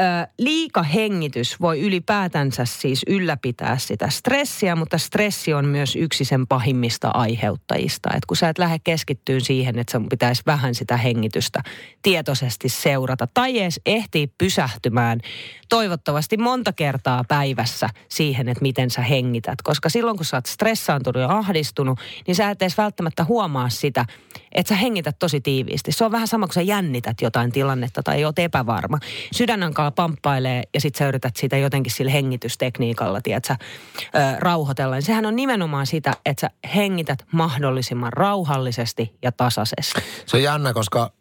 ö, 0.00 0.26
liikahengitys 0.38 1.60
voi 1.60 1.80
ylipäätänsä 1.80 2.64
siis 2.64 3.02
ylläpitää 3.06 3.78
sitä 3.78 4.08
stressiä, 4.10 4.76
mutta 4.76 4.98
stressi 4.98 5.54
on 5.54 5.64
myös 5.64 5.96
yksi 5.96 6.24
sen 6.24 6.46
pahimmista 6.46 7.10
aiheuttajista. 7.14 8.10
Et 8.14 8.26
kun 8.26 8.36
sä 8.36 8.48
et 8.48 8.58
lähde 8.58 8.78
keskittyyn 8.84 9.40
siihen, 9.40 9.78
että 9.78 9.92
sun 9.92 10.08
pitäisi 10.08 10.42
vähän 10.46 10.74
sitä 10.74 10.96
hengitystä 10.96 11.62
tietoisesti 12.02 12.68
seurata 12.68 13.28
tai 13.34 13.58
edes 13.58 13.80
ehtii 13.86 14.26
pysähtymään 14.38 15.20
toivottavasti 15.68 16.36
monta 16.36 16.72
kertaa 16.72 17.24
päivässä 17.28 17.88
siihen, 18.08 18.48
että 18.48 18.62
miten 18.62 18.90
sä 18.90 19.02
hengität. 19.02 19.62
Koska 19.62 19.88
silloin 19.88 20.16
kun 20.16 20.26
sä 20.26 20.36
oot 20.36 20.46
stressaantunut 20.46 21.22
ja 21.22 21.28
ahdistunut, 21.28 21.98
niin 22.26 22.34
sä 22.34 22.50
et 22.50 22.62
edes 22.62 22.78
välttämättä 22.78 23.24
huomaa 23.24 23.68
sitä, 23.68 24.04
että 24.52 24.68
sä 24.68 24.74
hengität 24.74 25.18
tosi 25.18 25.40
tiiviisti. 25.40 25.92
Se 25.92 26.04
on 26.04 26.12
vähän 26.12 26.28
sama 26.28 26.46
kuin 26.46 26.54
sä 26.54 26.62
jännität 26.62 27.20
jotain 27.22 27.52
tilannetta 27.52 28.02
tai 28.02 28.24
oot 28.24 28.38
epävarma. 28.38 28.98
Sydän 29.32 29.62
alkaa 29.86 30.06
pamppailee 30.08 30.62
ja 30.74 30.80
sit 30.80 30.94
sä 30.94 31.08
yrität 31.08 31.36
sitä 31.36 31.56
jotenkin 31.56 31.92
sillä 31.92 32.10
hengitystekniikalla, 32.10 33.20
tiedätkö, 33.20 33.54
ö, 33.54 34.08
rauhoitella. 34.38 34.94
Niin 34.94 35.02
sehän 35.02 35.26
on 35.26 35.36
nimenomaan 35.36 35.86
sitä, 35.86 36.12
että 36.26 36.40
sä 36.40 36.50
hengität 36.74 37.24
mahdollisimman 37.32 38.12
rauhallisesti 38.12 39.14
ja 39.22 39.32
tasaisesti. 39.32 40.00
Se 40.26 40.36
on 40.36 40.42
jännä, 40.42 40.72
koska 40.72 41.12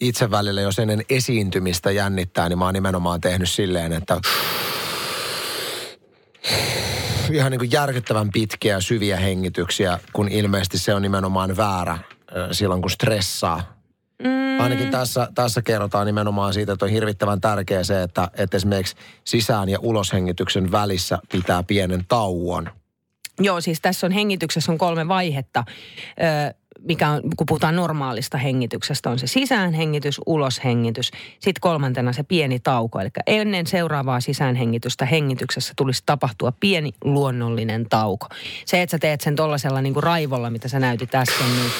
itse 0.00 0.30
välillä, 0.30 0.60
jos 0.60 0.78
ennen 0.78 1.02
esiintymistä 1.10 1.90
jännittää, 1.90 2.48
niin 2.48 2.58
mä 2.58 2.64
oon 2.64 2.74
nimenomaan 2.74 3.20
tehnyt 3.20 3.50
silleen, 3.50 3.92
että 3.92 4.20
ihan 7.32 7.50
niin 7.50 7.58
kuin 7.58 7.72
järkyttävän 7.72 8.30
pitkiä 8.30 8.80
syviä 8.80 9.16
hengityksiä, 9.16 9.98
kun 10.12 10.28
ilmeisesti 10.28 10.78
se 10.78 10.94
on 10.94 11.02
nimenomaan 11.02 11.56
väärä 11.56 11.98
silloin, 12.52 12.82
kun 12.82 12.90
stressaa. 12.90 13.71
Mm. 14.52 14.60
Ainakin 14.60 14.90
tässä, 14.90 15.28
tässä 15.34 15.62
kerrotaan 15.62 16.06
nimenomaan 16.06 16.54
siitä, 16.54 16.72
että 16.72 16.84
on 16.84 16.90
hirvittävän 16.90 17.40
tärkeää 17.40 17.84
se, 17.84 18.02
että, 18.02 18.28
että 18.34 18.56
esimerkiksi 18.56 18.96
sisään- 19.24 19.68
ja 19.68 19.78
uloshengityksen 19.80 20.72
välissä 20.72 21.18
pitää 21.32 21.62
pienen 21.62 22.04
tauon. 22.08 22.70
Joo, 23.40 23.60
siis 23.60 23.80
tässä 23.80 24.06
on 24.06 24.12
hengityksessä 24.12 24.72
on 24.72 24.78
kolme 24.78 25.08
vaihetta. 25.08 25.64
Ö, 26.48 26.54
mikä 26.88 27.10
on, 27.10 27.22
kun 27.36 27.46
puhutaan 27.46 27.76
normaalista 27.76 28.38
hengityksestä, 28.38 29.10
on 29.10 29.18
se 29.18 29.26
sisäänhengitys, 29.26 30.20
uloshengitys. 30.26 31.10
Sitten 31.32 31.60
kolmantena 31.60 32.12
se 32.12 32.22
pieni 32.22 32.60
tauko. 32.60 33.00
Eli 33.00 33.08
ennen 33.26 33.66
seuraavaa 33.66 34.20
sisäänhengitystä 34.20 35.06
hengityksessä 35.06 35.72
tulisi 35.76 36.02
tapahtua 36.06 36.52
pieni 36.60 36.92
luonnollinen 37.04 37.86
tauko. 37.90 38.26
Se, 38.64 38.82
että 38.82 38.90
sä 38.90 38.98
teet 38.98 39.20
sen 39.20 39.36
tollasella 39.36 39.82
niin 39.82 39.94
kuin 39.94 40.02
raivolla, 40.02 40.50
mitä 40.50 40.68
sä 40.68 40.78
näytit 40.78 41.14
äsken, 41.14 41.46
niin 41.46 41.70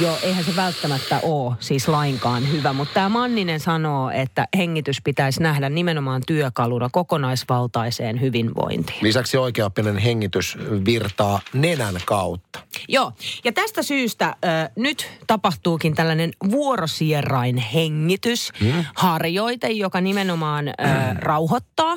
joo, 0.00 0.18
eihän 0.22 0.44
se 0.44 0.56
välttämättä 0.56 1.20
ole 1.22 1.54
siis 1.60 1.88
lainkaan 1.88 2.52
hyvä. 2.52 2.72
Mutta 2.72 2.94
tämä 2.94 3.08
Manninen 3.08 3.60
sanoo, 3.60 4.10
että 4.10 4.48
hengitys 4.56 5.00
pitäisi 5.04 5.42
nähdä 5.42 5.68
nimenomaan 5.68 6.22
työkaluna 6.26 6.88
kokonaisvaltaiseen 6.92 8.20
hyvinvointiin. 8.20 8.98
Lisäksi 9.02 9.36
oikeaoppinen 9.36 9.98
hengitys 9.98 10.58
virtaa 10.84 11.40
nenän 11.52 11.94
kautta. 12.04 12.60
Joo, 12.88 13.12
ja 13.44 13.52
tästä 13.52 13.82
syystä 13.82 14.36
ö, 14.44 14.48
nyt 14.76 15.10
tapahtuukin 15.26 15.94
tällainen 15.94 16.32
vuorosierain 16.50 17.56
hengitys, 17.56 18.52
mm. 18.60 18.84
harjoite, 18.94 19.68
joka 19.68 20.00
nimenomaan 20.00 20.68
ö, 20.68 20.72
rauhoittaa 21.14 21.96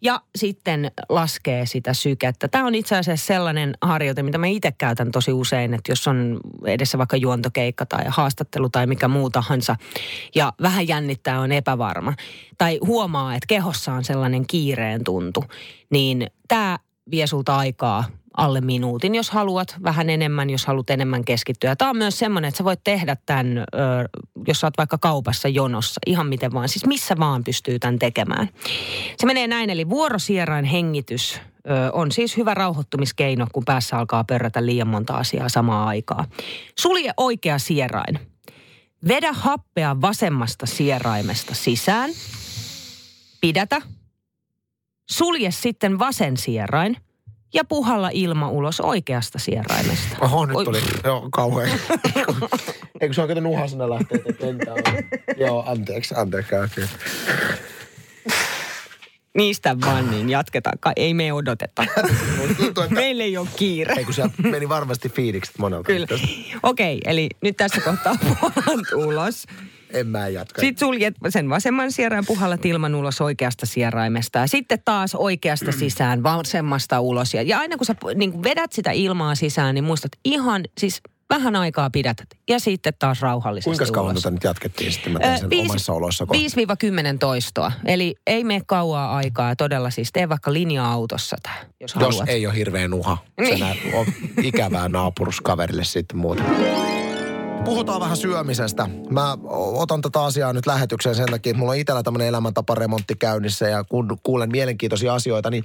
ja 0.00 0.22
sitten 0.36 0.90
laskee 1.08 1.66
sitä 1.66 1.94
sykettä. 1.94 2.48
Tämä 2.48 2.66
on 2.66 2.74
itse 2.74 2.96
asiassa 2.96 3.26
sellainen 3.26 3.74
harjoite, 3.82 4.22
mitä 4.22 4.38
mä 4.38 4.46
itse 4.46 4.72
käytän 4.72 5.10
tosi 5.10 5.32
usein, 5.32 5.74
että 5.74 5.92
jos 5.92 6.08
on 6.08 6.40
edessä 6.66 6.98
vaikka 6.98 7.16
juontokeikka 7.16 7.86
tai 7.86 8.04
haastattelu 8.08 8.68
tai 8.68 8.86
mikä 8.86 9.08
muu 9.08 9.30
tahansa 9.30 9.76
ja 10.34 10.52
vähän 10.62 10.88
jännittää, 10.88 11.40
on 11.40 11.52
epävarma 11.52 12.14
tai 12.58 12.78
huomaa, 12.86 13.34
että 13.34 13.46
kehossa 13.46 13.92
on 13.92 14.04
sellainen 14.04 14.46
kiireen 14.46 15.04
tuntu, 15.04 15.44
niin 15.90 16.26
tämä 16.48 16.78
vie 17.10 17.26
sulta 17.26 17.56
aikaa 17.56 18.04
alle 18.38 18.60
minuutin, 18.60 19.14
jos 19.14 19.30
haluat 19.30 19.76
vähän 19.84 20.10
enemmän, 20.10 20.50
jos 20.50 20.66
haluat 20.66 20.90
enemmän 20.90 21.24
keskittyä. 21.24 21.76
Tämä 21.76 21.90
on 21.90 21.96
myös 21.96 22.18
semmoinen, 22.18 22.48
että 22.48 22.58
sä 22.58 22.64
voit 22.64 22.80
tehdä 22.84 23.16
tämän, 23.26 23.46
jos 24.46 24.60
sä 24.60 24.66
oot 24.66 24.78
vaikka 24.78 24.98
kaupassa 24.98 25.48
jonossa, 25.48 26.00
ihan 26.06 26.26
miten 26.26 26.52
vaan, 26.52 26.68
siis 26.68 26.86
missä 26.86 27.14
vaan 27.18 27.44
pystyy 27.44 27.78
tämän 27.78 27.98
tekemään. 27.98 28.48
Se 29.16 29.26
menee 29.26 29.46
näin, 29.46 29.70
eli 29.70 29.88
vuorosierain 29.88 30.64
hengitys 30.64 31.40
on 31.92 32.12
siis 32.12 32.36
hyvä 32.36 32.54
rauhoittumiskeino, 32.54 33.46
kun 33.52 33.64
päässä 33.64 33.98
alkaa 33.98 34.24
pörrätä 34.24 34.66
liian 34.66 34.88
monta 34.88 35.14
asiaa 35.14 35.48
samaan 35.48 35.88
aikaan. 35.88 36.26
Sulje 36.78 37.12
oikea 37.16 37.58
sierain. 37.58 38.18
Vedä 39.08 39.32
happea 39.32 40.00
vasemmasta 40.00 40.66
sieraimesta 40.66 41.54
sisään. 41.54 42.10
Pidätä. 43.40 43.82
Sulje 45.10 45.50
sitten 45.50 45.98
vasen 45.98 46.36
sierain– 46.36 46.96
ja 47.54 47.64
puhalla 47.64 48.10
ilma 48.12 48.50
ulos 48.50 48.80
oikeasta 48.80 49.38
sieraimesta. 49.38 50.16
Oho, 50.20 50.46
nyt 50.46 50.56
Oi. 50.56 50.64
tuli. 50.64 50.80
Joo, 51.04 51.28
kauhean. 51.32 51.70
Eikö 53.00 53.14
se 53.14 53.22
oikein 53.22 53.42
nuhasena 53.42 53.90
lähtee, 53.90 54.20
että 54.26 54.46
lentää? 54.46 54.74
Joo, 55.36 55.64
anteeksi, 55.66 56.14
anteeksi. 56.14 56.54
Okay. 56.54 56.86
Niistä 59.36 59.76
vaan 59.80 60.10
niin 60.10 60.30
jatketaan. 60.30 60.78
Ei 60.96 61.14
me 61.14 61.32
odoteta. 61.32 61.84
Tuntuu, 62.56 62.82
että... 62.82 62.94
Meillä 62.94 63.24
ei 63.24 63.36
ole 63.36 63.48
kiire. 63.56 63.94
Ei, 63.98 64.04
kun 64.04 64.14
sieltä 64.14 64.34
meni 64.42 64.68
varmasti 64.68 65.08
fiilikset 65.08 65.58
monelta. 65.58 65.86
Kyllä. 65.86 66.06
Okei, 66.62 67.00
eli 67.04 67.28
nyt 67.42 67.56
tässä 67.56 67.80
kohtaa 67.80 68.14
puhalat 68.28 68.92
ulos. 68.94 69.46
En 69.92 70.06
mä 70.06 70.28
jatka. 70.28 70.60
Sitten 70.60 70.86
suljet 70.86 71.14
sen 71.28 71.50
vasemman 71.50 71.92
sierain 71.92 72.26
puhallat 72.26 72.64
ilman 72.66 72.94
ulos 72.94 73.20
oikeasta 73.20 73.66
sieraimesta. 73.66 74.38
Ja 74.38 74.46
sitten 74.46 74.78
taas 74.84 75.14
oikeasta 75.14 75.72
sisään, 75.72 76.22
vasemmasta 76.22 77.00
ulos. 77.00 77.34
Ja, 77.34 77.42
ja 77.42 77.58
aina 77.58 77.76
kun 77.76 77.86
sä 77.86 77.94
niin 78.14 78.32
kun 78.32 78.42
vedät 78.42 78.72
sitä 78.72 78.90
ilmaa 78.90 79.34
sisään, 79.34 79.74
niin 79.74 79.84
muistat 79.84 80.12
ihan, 80.24 80.64
siis 80.78 81.02
vähän 81.30 81.56
aikaa 81.56 81.90
pidätät. 81.90 82.26
Ja 82.48 82.58
sitten 82.60 82.92
taas 82.98 83.20
rauhallisesti 83.22 83.78
Kuinka 83.78 83.92
kauan 83.94 84.14
tätä 84.14 84.30
nyt 84.30 84.44
jatkettiin 84.44 84.92
sitten? 84.92 85.12
Mä 85.12 85.18
sen 85.38 85.48
Ö, 85.52 85.60
omassa 85.62 85.92
olossa 85.92 86.26
kohta. 86.26 86.42
5-10 87.14 87.18
toistoa. 87.20 87.72
Eli 87.84 88.14
ei 88.26 88.44
mene 88.44 88.60
kauaa 88.66 89.16
aikaa. 89.16 89.56
Todella 89.56 89.90
siis 89.90 90.12
tee 90.12 90.28
vaikka 90.28 90.52
linja-autossa 90.52 91.36
tämä, 91.42 91.54
jos, 91.56 91.68
Jos 91.80 91.94
haluat. 91.94 92.28
ei 92.28 92.46
ole 92.46 92.54
hirveä 92.56 92.88
nuha. 92.88 93.18
Se 93.44 93.54
Niin. 93.54 93.64
on 93.94 94.06
ikävää 94.42 94.88
naapuruskaverille 94.88 95.84
sitten 95.84 96.18
muuta. 96.18 96.42
Puhutaan 97.64 98.00
vähän 98.00 98.16
syömisestä. 98.16 98.88
Mä 99.10 99.38
otan 99.50 100.00
tätä 100.00 100.24
asiaa 100.24 100.52
nyt 100.52 100.66
lähetykseen 100.66 101.14
sen 101.14 101.26
takia, 101.30 101.50
että 101.50 101.58
mulla 101.58 101.72
on 101.72 101.78
itsellä 101.78 102.02
tämmöinen 102.02 102.28
elämäntaparemontti 102.28 103.16
käynnissä 103.16 103.68
ja 103.68 103.84
kun 103.84 104.18
kuulen 104.22 104.50
mielenkiintoisia 104.52 105.14
asioita, 105.14 105.50
niin 105.50 105.64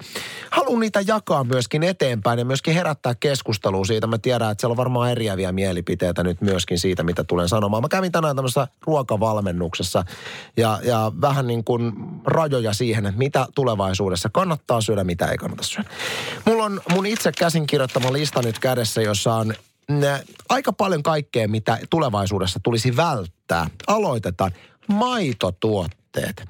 haluan 0.50 0.80
niitä 0.80 1.02
jakaa 1.08 1.44
myöskin 1.44 1.84
eteenpäin 1.84 2.40
ja 2.40 2.46
myöskin 2.46 2.74
herättää 2.74 3.16
keskustelua 3.20 3.86
siitä. 3.86 4.08
Mä 4.08 4.18
tiedän, 4.18 4.52
että 4.52 4.62
siellä 4.62 4.74
on 4.74 4.78
varmaan 4.78 5.12
eriäviä 5.12 5.52
mielipiteitä 5.52 6.24
nyt 6.24 6.42
myöskin 6.42 6.80
siitä, 6.80 7.04
mitä 7.04 7.24
tulen 7.24 7.50
sanomaan. 7.50 7.84
Mä 7.84 7.90
kävin 7.90 8.12
tänään 8.12 8.36
tämmöisessä 8.36 8.68
ruokavalmennuksessa 8.88 10.06
ja, 10.58 10.80
ja 10.84 11.12
vähän 11.22 11.48
niin 11.48 11.64
kuin 11.64 11.94
rajoja 12.26 12.74
siihen, 12.74 13.06
että 13.06 13.18
mitä 13.18 13.48
tulevaisuudessa 13.56 14.30
kannattaa 14.30 14.82
syödä, 14.82 15.04
mitä 15.04 15.26
ei 15.26 15.38
kannata 15.38 15.64
syödä. 15.64 15.90
Mulla 16.46 16.64
on 16.64 16.82
mun 16.94 17.06
itse 17.06 17.32
käsin 17.32 17.68
kirjoittama 17.68 18.14
lista 18.14 18.42
nyt 18.42 18.60
kädessä, 18.60 19.02
jossa 19.02 19.34
on 19.34 19.54
aika 20.50 20.74
paljon 20.74 21.04
kaikkea, 21.04 21.48
mitä 21.48 21.80
tulevaisuudessa 21.90 22.60
tulisi 22.64 22.96
välttää. 22.96 23.68
Aloitetaan. 23.88 24.52
Maitotuotteet. 24.88 26.46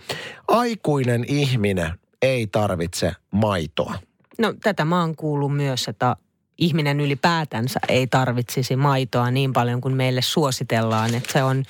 Aikuinen 0.48 1.26
ihminen 1.28 1.92
ei 2.22 2.48
tarvitse 2.48 3.14
maitoa. 3.32 3.96
No 4.38 4.54
tätä 4.64 4.86
mä 4.86 5.02
oon 5.02 5.16
kuullut 5.16 5.56
myös, 5.56 5.88
että 5.88 6.16
ihminen 6.58 7.00
ylipäätänsä 7.00 7.80
ei 7.88 8.08
tarvitsisi 8.08 8.76
maitoa 8.76 9.32
niin 9.32 9.54
paljon 9.54 9.82
kuin 9.82 9.96
meille 9.96 10.22
suositellaan. 10.22 11.16
Että 11.16 11.34
se 11.34 11.44
on 11.44 11.64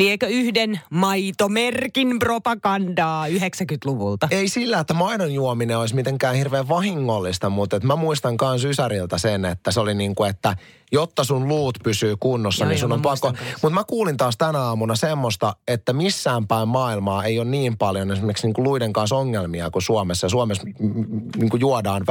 liekö 0.00 0.26
yhden 0.26 0.80
maitomerkin 0.90 2.18
propagandaa 2.18 3.28
90-luvulta? 3.28 4.28
Ei 4.30 4.48
sillä, 4.48 4.80
että 4.80 4.94
maidon 4.94 5.34
juominen 5.34 5.78
olisi 5.78 5.94
mitenkään 5.94 6.34
hirveän 6.34 6.68
vahingollista, 6.68 7.50
mutta 7.50 7.76
että 7.76 7.86
mä 7.86 7.96
muistan 7.96 8.36
myös 8.42 8.64
Ysäriltä 8.64 9.18
sen, 9.18 9.44
että 9.44 9.70
se 9.70 9.80
oli 9.80 9.94
niin 9.94 10.14
kuin, 10.14 10.30
että 10.30 10.56
jotta 10.92 11.24
sun 11.24 11.48
luut 11.48 11.78
pysyy 11.84 12.16
kunnossa, 12.20 12.64
Joo, 12.64 12.68
niin 12.68 12.78
sun 12.78 12.92
on 12.92 13.02
pakko. 13.02 13.32
Mutta 13.62 13.74
mä 13.74 13.84
kuulin 13.84 14.16
taas 14.16 14.36
tänä 14.36 14.58
aamuna 14.58 14.96
semmoista, 14.96 15.56
että 15.68 15.92
missään 15.92 16.46
päin 16.46 16.68
maailmaa 16.68 17.24
ei 17.24 17.38
ole 17.38 17.48
niin 17.48 17.78
paljon 17.78 18.10
esimerkiksi 18.10 18.46
niin 18.46 18.54
kuin 18.54 18.64
luiden 18.64 18.92
kanssa 18.92 19.16
ongelmia 19.16 19.70
kuin 19.70 19.82
Suomessa. 19.82 20.28
Suomessa 20.28 20.64
niin 21.36 21.50
kuin 21.50 21.60
juodaan 21.60 22.02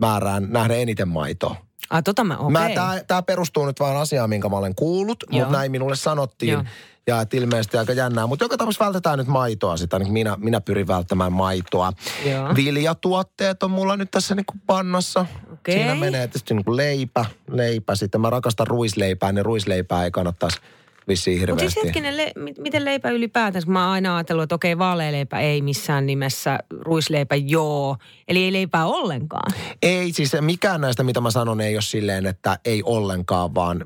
väestömäärään 0.00 0.46
nähden 0.50 0.80
eniten 0.80 1.08
maitoa. 1.08 1.56
Ah, 1.90 2.02
tota 2.02 2.24
mä, 2.24 2.36
okei. 2.36 2.50
Mä, 2.50 2.68
tää, 2.74 3.04
tää 3.06 3.22
perustuu 3.22 3.66
nyt 3.66 3.80
vaan 3.80 3.96
asiaan, 3.96 4.30
minkä 4.30 4.48
mä 4.48 4.56
olen 4.56 4.74
kuullut, 4.74 5.24
Joo. 5.30 5.38
mutta 5.40 5.58
näin 5.58 5.70
minulle 5.70 5.96
sanottiin. 5.96 6.52
Joo. 6.52 6.64
Ja 7.06 7.20
et 7.20 7.34
ilmeisesti 7.34 7.76
aika 7.76 7.92
jännää. 7.92 8.26
Mutta 8.26 8.44
joka 8.44 8.56
tapauksessa 8.56 8.84
vältetään 8.84 9.18
nyt 9.18 9.26
maitoa 9.26 9.76
sitä. 9.76 9.98
Niin 9.98 10.12
minä, 10.12 10.36
minä 10.40 10.60
pyrin 10.60 10.86
välttämään 10.86 11.32
maitoa. 11.32 11.92
Joo. 12.30 12.54
Viljatuotteet 12.54 13.62
on 13.62 13.70
mulla 13.70 13.96
nyt 13.96 14.10
tässä 14.10 14.34
niinku 14.34 14.52
pannassa. 14.66 15.26
Okei. 15.52 15.74
Siinä 15.74 15.94
menee 15.94 16.26
tietysti 16.26 16.54
niinku 16.54 16.76
leipä, 16.76 17.24
leipä. 17.50 17.94
Sitten 17.94 18.20
mä 18.20 18.30
rakastan 18.30 18.66
ruisleipää, 18.66 19.32
niin 19.32 19.44
ruisleipää 19.44 20.04
ei 20.04 20.10
kannattaisi 20.10 20.60
vissiin 21.08 21.38
Mutta 21.40 21.52
hirveästi. 21.52 21.70
siis 21.74 21.84
hetkinen, 21.84 22.16
le- 22.16 22.32
mi- 22.36 22.54
miten 22.58 22.84
leipä 22.84 23.10
ylipäätänsä? 23.10 23.70
Mä 23.70 23.82
oon 23.84 23.92
aina 23.92 24.16
ajatellut, 24.16 24.42
että 24.42 24.54
okei, 24.54 24.78
vaalealeipä 24.78 25.40
ei 25.40 25.62
missään 25.62 26.06
nimessä, 26.06 26.58
ruisleipä 26.80 27.34
joo. 27.34 27.96
Eli 28.28 28.44
ei 28.44 28.52
leipää 28.52 28.86
ollenkaan. 28.86 29.52
Ei, 29.82 30.12
siis 30.12 30.32
mikään 30.40 30.80
näistä, 30.80 31.02
mitä 31.02 31.20
mä 31.20 31.30
sanon, 31.30 31.60
ei 31.60 31.76
ole 31.76 31.82
silleen, 31.82 32.26
että 32.26 32.58
ei 32.64 32.82
ollenkaan, 32.84 33.54
vaan 33.54 33.84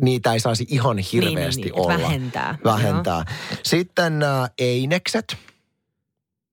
niitä 0.00 0.32
ei 0.32 0.40
saisi 0.40 0.66
ihan 0.70 0.98
hirveästi 0.98 1.62
niin, 1.62 1.68
että 1.68 1.82
olla. 1.82 1.98
vähentää. 1.98 2.58
Vähentää. 2.64 3.24
Sitten 3.62 4.22
äh, 4.22 4.50
einekset. 4.58 5.36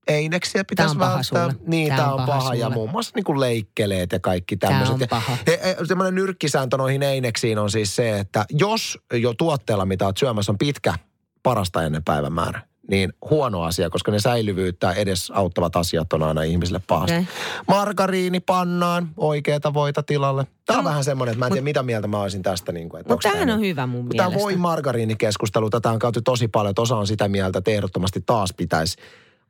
Eineksiä 0.07 0.63
pitäisi 0.63 0.91
on 0.91 0.97
paha 0.97 1.15
välttää. 1.15 1.49
sulle. 1.51 1.63
Niin, 1.67 1.87
Tää 1.87 1.97
tämä 1.97 2.13
on 2.13 2.19
on 2.19 2.25
paha 2.27 2.39
paha. 2.39 2.55
Ja 2.55 2.69
muun 2.69 2.89
muassa 2.91 3.11
niin 3.15 3.23
kuin 3.23 3.39
leikkeleet 3.39 4.11
ja 4.11 4.19
kaikki 4.19 4.57
tämmöiset. 4.57 4.93
on 4.93 4.99
Ja- 5.01 5.07
paha. 5.07 5.37
Ja, 5.47 5.85
semmoinen 5.85 6.15
nyrkkisääntö 6.15 6.77
noihin 6.77 7.03
eineksiin 7.03 7.59
on 7.59 7.71
siis 7.71 7.95
se, 7.95 8.19
että 8.19 8.45
jos 8.49 8.97
jo 9.13 9.33
tuotteella, 9.33 9.85
mitä 9.85 10.05
olet 10.05 10.17
syömässä, 10.17 10.51
on 10.51 10.57
pitkä 10.57 10.93
parasta 11.43 11.83
ennen 11.83 12.03
päivämäärä, 12.03 12.61
niin 12.89 13.13
huono 13.29 13.61
asia, 13.63 13.89
koska 13.89 14.11
ne 14.11 14.19
säilyvyyttä 14.19 14.91
edes 14.91 15.31
auttavat 15.35 15.75
asiat 15.75 16.13
on 16.13 16.23
aina 16.23 16.41
ihmisille 16.43 16.81
pahasti. 16.87 17.13
Okei. 17.15 17.27
Margariini 17.67 18.39
pannaan 18.39 19.09
oikeata 19.17 19.73
voita 19.73 20.03
tilalle. 20.03 20.47
Tämä 20.65 20.79
on 20.79 20.85
No, 20.85 20.89
vähän 20.89 21.03
semmoinen, 21.03 21.31
että 21.33 21.39
mä 21.39 21.45
en 21.45 21.51
tiedä 21.51 21.63
mitä 21.63 21.83
mieltä 21.83 22.07
mä 22.07 22.21
olisin 22.21 22.41
tästä. 22.43 22.71
Niin 22.71 22.89
kuin, 22.89 23.01
että 23.01 23.13
Mutta 23.13 23.23
tää 23.29 23.31
tämähän 23.31 23.55
on 23.55 23.61
nyt- 23.61 23.69
hyvä 23.69 23.87
mun 23.87 24.09
Tämä 24.09 24.23
mielestä. 24.29 24.43
voi 24.43 24.55
margariinikeskustelu, 24.55 25.69
tätä 25.69 25.89
on 25.91 25.99
käyty 25.99 26.21
tosi 26.21 26.47
paljon, 26.47 26.69
että 26.69 26.81
osa 26.81 26.95
on 26.97 27.07
sitä 27.07 27.27
mieltä, 27.27 27.59
että 27.59 27.71
ehdottomasti 27.71 28.21
taas 28.25 28.53
pitäisi 28.57 28.97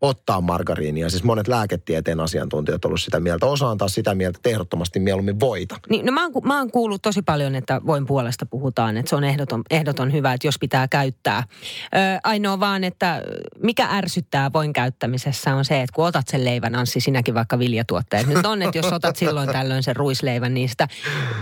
ottaa 0.04 0.42
margariinia. 0.42 1.10
Siis 1.10 1.24
monet 1.24 1.48
lääketieteen 1.48 2.20
asiantuntijat 2.20 2.76
ovat 2.76 2.86
ollut 2.86 3.02
sitä 3.02 3.20
mieltä. 3.20 3.46
Osa 3.46 3.68
on 3.68 3.78
taas 3.78 3.94
sitä 3.94 4.16
mieltä, 4.16 4.38
että 4.38 4.50
ehdottomasti 4.50 5.00
mieluummin 5.00 5.40
voita. 5.40 5.76
Niin, 5.90 6.06
no 6.06 6.12
mä, 6.12 6.24
oon, 6.24 6.32
mä 6.44 6.58
oon 6.58 6.72
kuullut 6.72 7.02
tosi 7.02 7.22
paljon, 7.22 7.56
että 7.56 7.82
voin 7.86 8.06
puolesta 8.06 8.46
puhutaan, 8.46 8.98
että 8.98 9.10
se 9.10 9.16
on 9.16 9.24
ehdoton, 9.24 9.62
ehdoton 9.70 10.14
hyvä, 10.14 10.34
että 10.34 10.48
jos 10.48 10.60
pitää 10.60 10.88
käyttää. 10.88 11.44
Ö, 11.84 11.98
ainoa 12.24 12.60
vaan, 12.60 12.84
että 12.84 13.22
mikä 13.64 13.88
ärsyttää 13.92 14.54
voin 14.54 14.74
käyttämisessä 14.74 15.56
on 15.56 15.66
se, 15.66 15.82
että 15.82 15.94
kun 15.96 16.06
otat 16.06 16.28
sen 16.28 16.46
leivän, 16.46 16.76
Anssi, 16.76 17.00
sinäkin 17.00 17.34
vaikka 17.34 17.60
viljatuotteet. 17.60 18.28
Nyt 18.28 18.46
on, 18.46 18.62
että 18.62 18.78
jos 18.78 18.94
otat 18.94 19.16
silloin 19.16 19.50
tällöin 19.50 19.84
sen 19.84 19.96
ruisleivän, 19.96 20.54
niin 20.54 20.70
sitä 20.70 20.88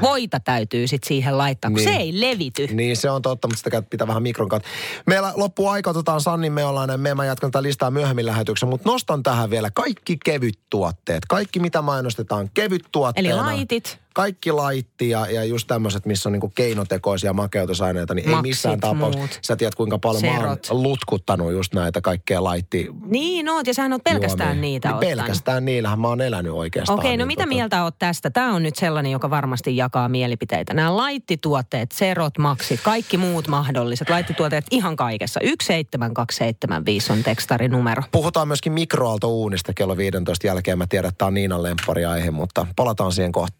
voita 0.01 0.39
täytyy 0.39 0.87
sitten 0.87 1.07
siihen 1.07 1.37
laittaa, 1.37 1.71
kun 1.71 1.75
Niin. 1.77 1.89
se 1.89 1.95
ei 1.95 2.21
levity. 2.21 2.67
Niin 2.71 2.97
se 2.97 3.09
on 3.09 3.21
totta, 3.21 3.47
mutta 3.47 3.57
sitä 3.57 3.81
pitää 3.81 4.07
vähän 4.07 4.23
mikron 4.23 4.49
kautta. 4.49 4.69
Meillä 5.05 5.33
loppuu 5.35 5.67
aika, 5.67 5.89
otetaan 5.89 6.21
Sannin 6.21 6.53
meolainen, 6.53 6.99
me 6.99 7.15
mä 7.15 7.25
jatkan 7.25 7.51
tätä 7.51 7.63
listaa 7.63 7.91
myöhemmin 7.91 8.25
lähetyksen, 8.51 8.69
mutta 8.69 8.89
nostan 8.89 9.23
tähän 9.23 9.49
vielä 9.49 9.71
kaikki 9.71 10.17
kevyt 10.25 10.59
tuotteet. 10.69 11.25
Kaikki 11.27 11.59
mitä 11.59 11.81
mainostetaan 11.81 12.49
kevyt 12.53 12.81
Eli 12.81 12.89
tuotteena. 12.91 13.37
laitit, 13.37 13.99
Kaikki 14.13 14.51
laitti 14.51 15.09
ja, 15.09 15.25
ja 15.31 15.43
just 15.43 15.67
tämmöiset, 15.67 16.05
missä 16.05 16.29
on 16.29 16.33
niinku 16.33 16.51
keinotekoisia 16.55 17.33
makeutusaineita, 17.33 18.13
niin 18.13 18.27
ei 18.29 18.35
Maksit, 18.35 18.49
missään 18.49 18.79
tapauksessa. 18.79 19.39
Sä 19.41 19.55
tiedät 19.55 19.75
kuinka 19.75 19.99
paljon 19.99 20.23
mä 20.23 20.37
Serot. 20.37 20.67
oon 20.71 20.83
lutkuttanut 20.83 21.51
just 21.51 21.73
näitä 21.73 22.01
kaikkea 22.01 22.43
laitti 22.43 22.89
niin 23.05 23.49
oot, 23.49 23.67
ja 23.67 23.73
sähän 23.73 23.93
oot 23.93 24.03
pelkästään 24.03 24.49
juomia. 24.49 24.61
niitä 24.61 24.87
niin 24.87 24.95
ottanut. 24.95 25.17
pelkästään 25.17 25.65
niillähän 25.65 25.99
mä 25.99 26.07
oon 26.07 26.21
elänyt 26.21 26.53
oikeastaan. 26.53 26.99
Okei, 26.99 27.11
no 27.11 27.17
niin 27.17 27.27
mitä 27.27 27.43
tota- 27.43 27.47
mieltä 27.47 27.83
oot 27.83 27.95
tästä? 27.99 28.29
Tämä 28.29 28.53
on 28.53 28.63
nyt 28.63 28.75
sellainen, 28.75 29.11
joka 29.11 29.29
varmasti 29.29 29.77
jakaa 29.77 30.09
mielipiteitä. 30.09 30.73
Nämä 30.73 30.97
laittituotteet, 30.97 31.91
serot, 31.91 32.37
maksit, 32.37 32.79
kaikki 32.83 33.17
muut 33.17 33.47
mahdolliset 33.47 34.09
laittituotteet 34.09 34.65
ihan 34.71 34.95
kaikessa. 34.95 35.39
17275 35.43 37.11
on 37.13 37.23
tekstarinumero. 37.23 38.03
Puhutaan 38.11 38.47
myöskin 38.47 38.73
mikroaaltouunista 38.73 39.73
kello 39.73 39.97
15 39.97 40.47
jälkeen. 40.47 40.77
Mä 40.77 40.87
tiedän, 40.89 41.09
että 41.09 41.17
tämä 41.17 41.27
on 41.27 41.33
Niinan 41.33 41.63
lemppariaihe, 41.63 42.31
mutta 42.31 42.67
palataan 42.75 43.11
siihen 43.11 43.31
kohta. 43.31 43.55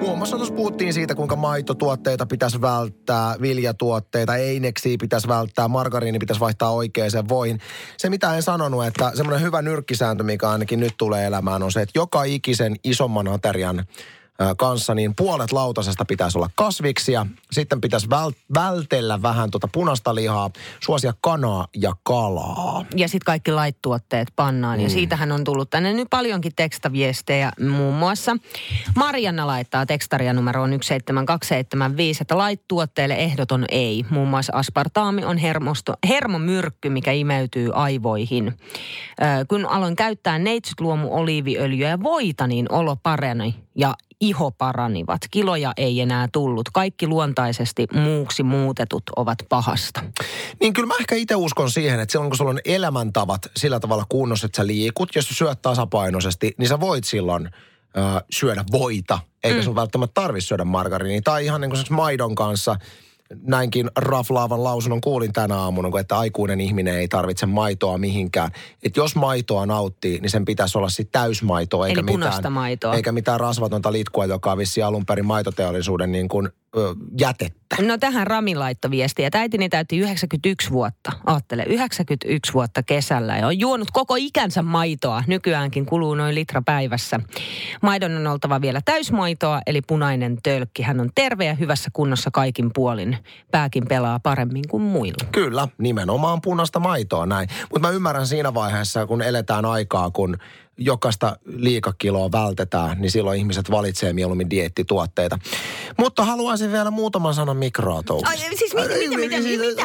Muun 0.00 0.18
muassa 0.18 0.36
tuossa 0.36 0.54
puhuttiin 0.54 0.94
siitä, 0.94 1.14
kuinka 1.14 1.36
maitotuotteita 1.36 2.26
pitäisi 2.26 2.60
välttää, 2.60 3.36
viljatuotteita, 3.40 4.36
eineksiä 4.36 4.96
pitäisi 5.00 5.28
välttää, 5.28 5.68
margariini 5.68 6.18
pitäisi 6.18 6.40
vaihtaa 6.40 6.70
oikeaan 6.70 7.28
voihin. 7.28 7.60
Se 7.96 8.10
mitä 8.10 8.36
en 8.36 8.42
sanonut, 8.42 8.86
että 8.86 9.12
semmoinen 9.14 9.46
hyvä 9.46 9.62
nyrkkisääntö, 9.62 10.24
mikä 10.24 10.50
ainakin 10.50 10.80
nyt 10.80 10.94
tulee 10.98 11.26
elämään, 11.26 11.62
on 11.62 11.72
se, 11.72 11.82
että 11.82 11.98
joka 11.98 12.24
ikisen 12.24 12.76
isomman 12.84 13.28
aterian 13.28 13.86
kanssa, 14.56 14.94
niin 14.94 15.14
puolet 15.14 15.52
lautasesta 15.52 16.04
pitäisi 16.04 16.38
olla 16.38 16.50
kasviksia. 16.54 17.26
Sitten 17.52 17.80
pitäisi 17.80 18.06
väl- 18.06 18.54
vältellä 18.54 19.22
vähän 19.22 19.50
tuota 19.50 19.68
punaista 19.72 20.14
lihaa, 20.14 20.50
suosia 20.80 21.14
kanaa 21.20 21.66
ja 21.76 21.92
kalaa. 22.02 22.84
Ja 22.96 23.08
sitten 23.08 23.24
kaikki 23.26 23.52
laittuotteet 23.52 24.28
pannaan. 24.36 24.78
Mm. 24.78 24.82
Ja 24.84 24.90
siitähän 24.90 25.32
on 25.32 25.44
tullut 25.44 25.70
tänne 25.70 25.92
nyt 25.92 26.10
paljonkin 26.10 26.52
tekstaviestejä 26.56 27.52
muun 27.70 27.94
muassa. 27.94 28.36
Marianna 28.96 29.46
laittaa 29.46 29.86
tekstaria 29.86 30.32
numeroon 30.32 30.70
17275, 30.70 32.22
että 32.22 32.38
laittuotteille 32.38 33.14
ehdoton 33.14 33.64
ei. 33.68 34.04
Muun 34.10 34.28
muassa 34.28 34.52
aspartaami 34.56 35.24
on 35.24 35.38
hermosto, 35.38 35.94
hermomyrkky, 36.08 36.90
mikä 36.90 37.12
imeytyy 37.12 37.70
aivoihin. 37.74 38.46
Ö, 38.48 39.24
kun 39.48 39.66
aloin 39.66 39.96
käyttää 39.96 40.38
neitsytluomu 40.38 41.08
oliiviöljyä 41.10 41.88
ja 41.88 42.02
voita, 42.02 42.46
niin 42.46 42.72
olo 42.72 42.96
parani 42.96 43.54
ja 43.80 43.94
iho 44.20 44.50
paranivat. 44.50 45.20
Kiloja 45.30 45.72
ei 45.76 46.00
enää 46.00 46.28
tullut. 46.32 46.68
Kaikki 46.72 47.06
luontaisesti 47.06 47.86
muuksi 47.94 48.42
muutetut 48.42 49.02
ovat 49.16 49.38
pahasta. 49.48 50.02
Niin 50.60 50.72
kyllä 50.72 50.86
mä 50.86 50.94
ehkä 51.00 51.14
itse 51.14 51.34
uskon 51.34 51.70
siihen, 51.70 52.00
että 52.00 52.12
silloin 52.12 52.30
kun 52.30 52.36
sulla 52.36 52.50
on 52.50 52.60
elämäntavat 52.64 53.42
sillä 53.56 53.80
tavalla 53.80 54.04
kunnossa, 54.08 54.46
että 54.46 54.56
sä 54.56 54.66
liikut, 54.66 55.08
jos 55.14 55.28
sä 55.28 55.34
syöt 55.34 55.62
tasapainoisesti, 55.62 56.54
niin 56.58 56.68
sä 56.68 56.80
voit 56.80 57.04
silloin 57.04 57.46
ö, 57.46 58.24
syödä 58.30 58.64
voita, 58.72 59.18
eikä 59.44 59.58
mm. 59.58 59.64
sun 59.64 59.74
välttämättä 59.74 60.20
tarvitse 60.20 60.48
syödä 60.48 60.64
margariinia. 60.64 61.20
Tai 61.24 61.44
ihan 61.44 61.60
niin 61.60 61.70
kuin 61.70 61.84
maidon 61.90 62.34
kanssa, 62.34 62.76
näinkin 63.42 63.90
raflaavan 63.96 64.64
lausunnon 64.64 65.00
kuulin 65.00 65.32
tänä 65.32 65.56
aamuna, 65.56 66.00
että 66.00 66.18
aikuinen 66.18 66.60
ihminen 66.60 66.94
ei 66.94 67.08
tarvitse 67.08 67.46
maitoa 67.46 67.98
mihinkään. 67.98 68.50
Että 68.82 69.00
jos 69.00 69.16
maitoa 69.16 69.66
nauttii, 69.66 70.20
niin 70.20 70.30
sen 70.30 70.44
pitäisi 70.44 70.78
olla 70.78 70.88
sitten 70.88 71.20
täysmaitoa, 71.20 71.86
eikä 71.86 72.00
Eli 72.00 72.16
mitään, 72.16 72.52
maitoa. 72.52 72.94
eikä 72.94 73.12
mitään 73.12 73.40
rasvatonta 73.40 73.92
litkua, 73.92 74.24
joka 74.24 74.52
on 74.52 74.58
vissiin 74.58 74.86
alun 74.86 75.06
perin 75.06 75.26
maitoteollisuuden 75.26 76.12
niin 76.12 76.28
kuin, 76.28 76.48
ö, 76.76 76.94
jätettä. 77.18 77.60
No 77.82 77.98
tähän 77.98 78.26
Rami 78.26 78.54
laittoi 78.54 78.90
viestiä, 78.90 79.26
että 79.26 79.38
äitini 79.38 79.68
täytti 79.68 79.98
91 79.98 80.70
vuotta. 80.70 81.12
Aattele, 81.26 81.62
91 81.62 82.52
vuotta 82.52 82.82
kesällä 82.82 83.36
ja 83.36 83.46
on 83.46 83.58
juonut 83.58 83.90
koko 83.90 84.14
ikänsä 84.18 84.62
maitoa. 84.62 85.24
Nykyäänkin 85.26 85.86
kuluu 85.86 86.14
noin 86.14 86.34
litra 86.34 86.62
päivässä. 86.62 87.20
Maidon 87.82 88.16
on 88.16 88.26
oltava 88.26 88.60
vielä 88.60 88.80
täysmaitoa, 88.84 89.60
eli 89.66 89.82
punainen 89.82 90.38
tölkki. 90.42 90.82
Hän 90.82 91.00
on 91.00 91.10
terve 91.14 91.44
ja 91.44 91.54
hyvässä 91.54 91.90
kunnossa 91.92 92.30
kaikin 92.30 92.70
puolin. 92.74 93.16
Pääkin 93.50 93.86
pelaa 93.88 94.20
paremmin 94.20 94.64
kuin 94.68 94.82
muilla. 94.82 95.26
Kyllä, 95.32 95.68
nimenomaan 95.78 96.40
punaista 96.40 96.80
maitoa 96.80 97.26
näin. 97.26 97.48
Mutta 97.72 97.88
mä 97.88 97.94
ymmärrän 97.94 98.26
siinä 98.26 98.54
vaiheessa, 98.54 99.06
kun 99.06 99.22
eletään 99.22 99.64
aikaa, 99.64 100.10
kun 100.10 100.36
jokaista 100.80 101.36
liikakiloa 101.46 102.32
vältetään, 102.32 103.00
niin 103.00 103.10
silloin 103.10 103.38
ihmiset 103.38 103.70
valitsee 103.70 104.12
mieluummin 104.12 104.50
dieettituotteita. 104.50 105.38
Mutta 105.98 106.24
haluaisin 106.24 106.72
vielä 106.72 106.90
muutaman 106.90 107.34
sanan 107.34 107.56
mikroautoon. 107.56 108.26
Ai, 108.26 108.36
siis 108.38 108.74
mitä, 108.74 108.88
mitä, 108.88 109.16
mitä, 109.16 109.36
mitä? 109.38 109.82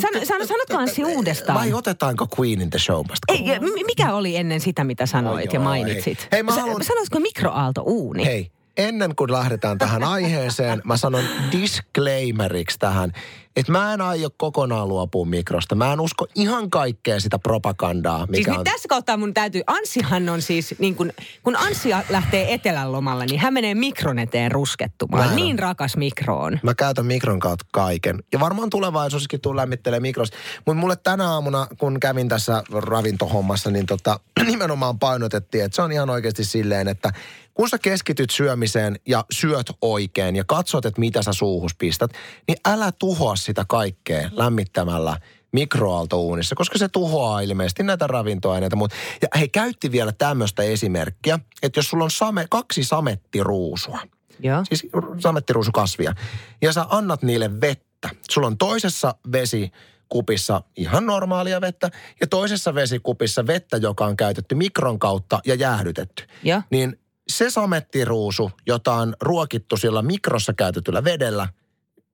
Sano, 0.00 0.24
sano, 0.24 0.46
sanotko 0.46 0.76
Anssi 0.76 1.04
uudestaan? 1.04 1.58
Vai 1.58 1.72
otetaanko 1.72 2.26
Queen 2.40 2.60
in 2.60 2.70
the 2.70 2.78
Show? 2.78 3.04
Ei, 3.28 3.44
mikä 3.86 4.14
oli 4.14 4.36
ennen 4.36 4.60
sitä, 4.60 4.84
mitä 4.84 5.06
sanoit 5.06 5.48
Oi 5.48 5.54
ja 5.54 5.60
mainitsit? 5.60 6.18
hei. 6.20 6.28
Hei, 6.32 6.42
mä 6.42 6.52
haluan- 6.52 6.84
Sanoisiko 6.84 7.20
mikroaalto 7.20 7.82
uuni? 7.86 8.24
Hei, 8.24 8.50
ennen 8.76 9.14
kuin 9.16 9.32
lähdetään 9.32 9.78
tähän 9.78 10.04
aiheeseen, 10.04 10.80
mä 10.84 10.96
sanon 10.96 11.24
disclaimeriksi 11.52 12.78
tähän, 12.78 13.12
että 13.58 13.72
mä 13.72 13.94
en 13.94 14.00
aio 14.00 14.30
kokonaan 14.36 14.88
luopua 14.88 15.24
mikrosta. 15.24 15.74
Mä 15.74 15.92
en 15.92 16.00
usko 16.00 16.26
ihan 16.34 16.70
kaikkea 16.70 17.20
sitä 17.20 17.38
propagandaa, 17.38 18.26
mikä 18.26 18.50
Siis 18.50 18.58
on... 18.58 18.64
tässä 18.64 18.88
kohtaa 18.88 19.16
mun 19.16 19.34
täytyy, 19.34 19.62
Anssihan 19.66 20.28
on 20.28 20.42
siis, 20.42 20.74
niin 20.78 20.94
kun, 20.94 21.12
kun 21.42 21.56
Anssi 21.56 21.90
lähtee 22.10 22.54
etelän 22.54 22.92
lomalle, 22.92 23.26
niin 23.26 23.40
hän 23.40 23.54
menee 23.54 23.74
mikron 23.74 24.18
eteen 24.18 24.52
ruskettumaan. 24.52 25.28
On. 25.28 25.36
Niin 25.36 25.58
rakas 25.58 25.96
mikro 25.96 26.38
on. 26.38 26.60
Mä 26.62 26.74
käytän 26.74 27.06
mikron 27.06 27.40
kautta 27.40 27.66
kaiken. 27.70 28.22
Ja 28.32 28.40
varmaan 28.40 28.70
tulevaisuudessakin 28.70 29.40
tuun 29.40 29.56
lämmittelemään 29.56 30.02
mikrosta. 30.02 30.36
Mutta 30.66 30.80
mulle 30.80 30.96
tänä 30.96 31.30
aamuna, 31.30 31.66
kun 31.78 32.00
kävin 32.00 32.28
tässä 32.28 32.62
ravintohommassa, 32.72 33.70
niin 33.70 33.86
tota, 33.86 34.20
nimenomaan 34.46 34.98
painotettiin, 34.98 35.64
että 35.64 35.76
se 35.76 35.82
on 35.82 35.92
ihan 35.92 36.10
oikeasti 36.10 36.44
silleen, 36.44 36.88
että 36.88 37.12
kun 37.58 37.68
sä 37.68 37.78
keskityt 37.78 38.30
syömiseen 38.30 38.96
ja 39.08 39.24
syöt 39.30 39.66
oikein 39.82 40.36
ja 40.36 40.44
katsot, 40.44 40.86
että 40.86 41.00
mitä 41.00 41.22
sä 41.22 41.32
suuhus 41.32 41.74
pistät, 41.74 42.10
niin 42.48 42.58
älä 42.68 42.92
tuhoa 42.92 43.36
sitä 43.36 43.64
kaikkea 43.68 44.30
lämmittämällä 44.32 45.20
mikroaaltouunissa, 45.52 46.54
koska 46.54 46.78
se 46.78 46.88
tuhoaa 46.88 47.40
ilmeisesti 47.40 47.82
näitä 47.82 48.06
ravintoaineita. 48.06 48.76
Mut, 48.76 48.92
ja 49.22 49.28
he 49.38 49.48
käytti 49.48 49.92
vielä 49.92 50.12
tämmöistä 50.12 50.62
esimerkkiä, 50.62 51.38
että 51.62 51.78
jos 51.78 51.88
sulla 51.88 52.04
on 52.04 52.10
same, 52.10 52.46
kaksi 52.50 52.84
samettiruusua, 52.84 53.98
Joo. 54.40 54.64
siis 54.64 54.86
samettiruusukasvia, 55.18 56.14
ja 56.62 56.72
sä 56.72 56.86
annat 56.88 57.22
niille 57.22 57.60
vettä. 57.60 58.10
Sulla 58.30 58.46
on 58.46 58.58
toisessa 58.58 59.14
vesikupissa 59.32 60.62
ihan 60.76 61.06
normaalia 61.06 61.60
vettä, 61.60 61.90
ja 62.20 62.26
toisessa 62.26 62.74
vesikupissa 62.74 63.46
vettä, 63.46 63.76
joka 63.76 64.06
on 64.06 64.16
käytetty 64.16 64.54
mikron 64.54 64.98
kautta 64.98 65.40
ja 65.46 65.54
jäähdytetty. 65.54 66.24
Joo. 66.42 66.62
Niin 66.70 66.98
se 67.32 67.50
samettiruusu, 67.50 68.50
jota 68.66 68.92
on 68.92 69.14
ruokittu 69.20 69.76
sillä 69.76 70.02
mikrossa 70.02 70.52
käytetyllä 70.52 71.04
vedellä, 71.04 71.48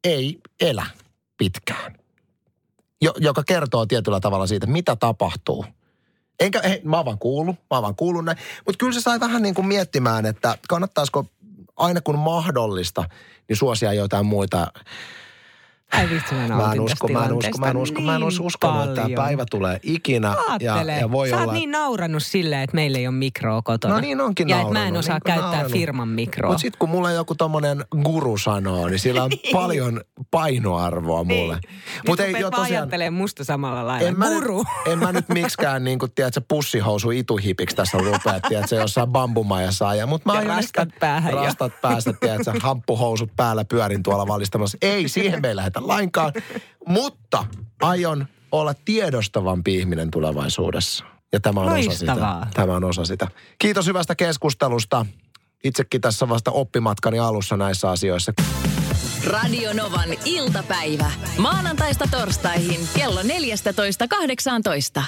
ei 0.05 0.38
elä 0.61 0.87
pitkään. 1.37 1.98
Jo, 3.00 3.14
joka 3.16 3.42
kertoo 3.46 3.87
tietyllä 3.87 4.20
tavalla 4.20 4.46
siitä, 4.46 4.66
mitä 4.66 4.96
tapahtuu. 4.96 5.64
Enkä, 6.40 6.61
hei, 6.64 6.81
mä 6.85 6.96
oon 6.96 7.05
vaan 7.05 7.18
kuullut, 7.18 7.57
mä 7.57 7.77
oon 7.77 7.83
vaan 7.83 7.96
kuullut 7.96 8.24
näin. 8.24 8.38
Mutta 8.66 8.79
kyllä 8.79 8.92
se 8.92 9.00
sai 9.00 9.20
vähän 9.20 9.42
niin 9.42 9.55
kuin 9.55 9.66
miettimään, 9.66 10.27
että 10.27 10.59
kannattaisiko 10.68 11.27
aina 11.77 12.00
kun 12.00 12.18
mahdollista, 12.18 13.05
niin 13.48 13.57
suosia 13.57 13.92
jotain 13.92 14.27
muita. 14.27 14.72
Ai 15.98 16.11
vitsi, 16.11 16.35
mä 16.35 16.57
Mä 16.57 16.72
en 16.72 16.80
usko, 16.80 17.09
mä 17.09 17.24
en 17.24 17.33
usko, 17.33 17.59
mä 17.59 17.66
en 17.68 17.76
usko, 17.76 18.00
mä 18.00 18.14
en 18.14 18.20
niin 18.20 18.28
usko 18.28 18.44
uskonut, 18.44 18.85
että 18.85 18.94
tämä 18.94 19.09
päivä 19.16 19.44
tulee 19.50 19.80
ikinä. 19.83 20.28
Ja, 20.61 20.68
Aattele. 20.72 20.98
ja 20.98 21.11
voi 21.11 21.28
Sä 21.30 21.42
olla... 21.42 21.52
niin 21.52 21.70
naurannut 21.70 22.22
silleen, 22.22 22.62
että 22.62 22.74
meillä 22.74 22.98
ei 22.98 23.07
ole 23.07 23.14
mikroa 23.14 23.62
kotona. 23.62 23.94
No 23.94 24.00
niin 24.00 24.20
onkin 24.20 24.48
Ja 24.48 24.61
että 24.61 24.72
mä 24.72 24.88
en 24.88 24.96
osaa 24.96 25.14
niin 25.14 25.22
käyttää 25.22 25.50
naurannut. 25.50 25.72
firman 25.72 26.09
mikroa. 26.09 26.50
Mutta 26.50 26.61
sitten 26.61 26.78
kun 26.78 26.88
mulle 26.88 27.12
joku 27.12 27.35
tommonen 27.35 27.85
guru 28.02 28.38
sanoo, 28.38 28.88
niin 28.88 28.98
sillä 28.98 29.22
on 29.24 29.30
paljon 29.52 30.00
painoarvoa 30.30 31.24
mulle. 31.24 31.59
Mutta 32.09 32.24
ei 32.24 32.40
jo 32.40 32.50
tosiaan... 32.50 32.88
musta 33.11 33.44
samalla 33.44 33.87
lailla. 33.87 34.09
en 34.09 34.18
mä, 34.18 34.26
Guru. 34.28 34.59
Nyt, 34.59 34.66
en 34.92 34.98
mä 34.98 35.12
nyt 35.12 35.28
miksikään 35.28 35.85
niin 35.85 35.98
kuin, 35.98 36.12
tiedätkö, 36.14 36.40
pussihousu 36.48 37.11
ituhipiksi 37.11 37.76
tässä 37.76 37.98
rupea, 37.98 38.40
tiedätkö, 38.48 38.76
jossain 38.76 39.09
bambumajassa 39.09 39.88
ajaa. 39.88 40.07
Mut 40.07 40.24
mä 40.24 40.35
Ja 40.35 40.44
rastat 40.44 40.88
päähän. 41.00 41.35
Rastat 41.35 41.72
päästä, 41.83 42.12
tiedätkö, 42.12 42.52
hamppuhousut 42.61 43.30
päällä 43.37 43.64
pyörin 43.64 44.02
tuolla 44.02 44.26
valistamassa. 44.26 44.78
Ei, 44.83 45.09
siihen 45.09 45.42
me 45.42 45.48
ei 45.48 45.57
lähdetä 45.57 45.84
lainkaan. 45.88 46.33
Mutta 46.87 47.47
aion 47.83 48.27
olla 48.53 48.75
tiedostavampi 48.85 49.75
ihminen 49.77 50.11
tulevaisuudessa. 50.11 51.05
Ja 51.33 51.40
tämä 51.40 51.61
on 51.61 51.73
osa 51.73 51.90
sitä. 51.90 52.16
Tämä 52.55 52.75
on 52.75 52.85
osa 52.85 53.05
sitä. 53.05 53.29
Kiitos 53.59 53.87
hyvästä 53.87 54.14
keskustelusta. 54.14 55.07
Itsekin 55.64 56.01
tässä 56.01 56.29
vasta 56.29 56.51
oppimatkani 56.51 57.18
alussa 57.18 57.57
näissä 57.57 57.90
asioissa. 57.90 58.33
Radio 59.27 59.73
Novan 59.73 60.09
iltapäivä. 60.25 61.11
Maanantaista 61.38 62.09
torstaihin 62.11 62.81
kello 62.94 63.20
14.18. 63.23 65.03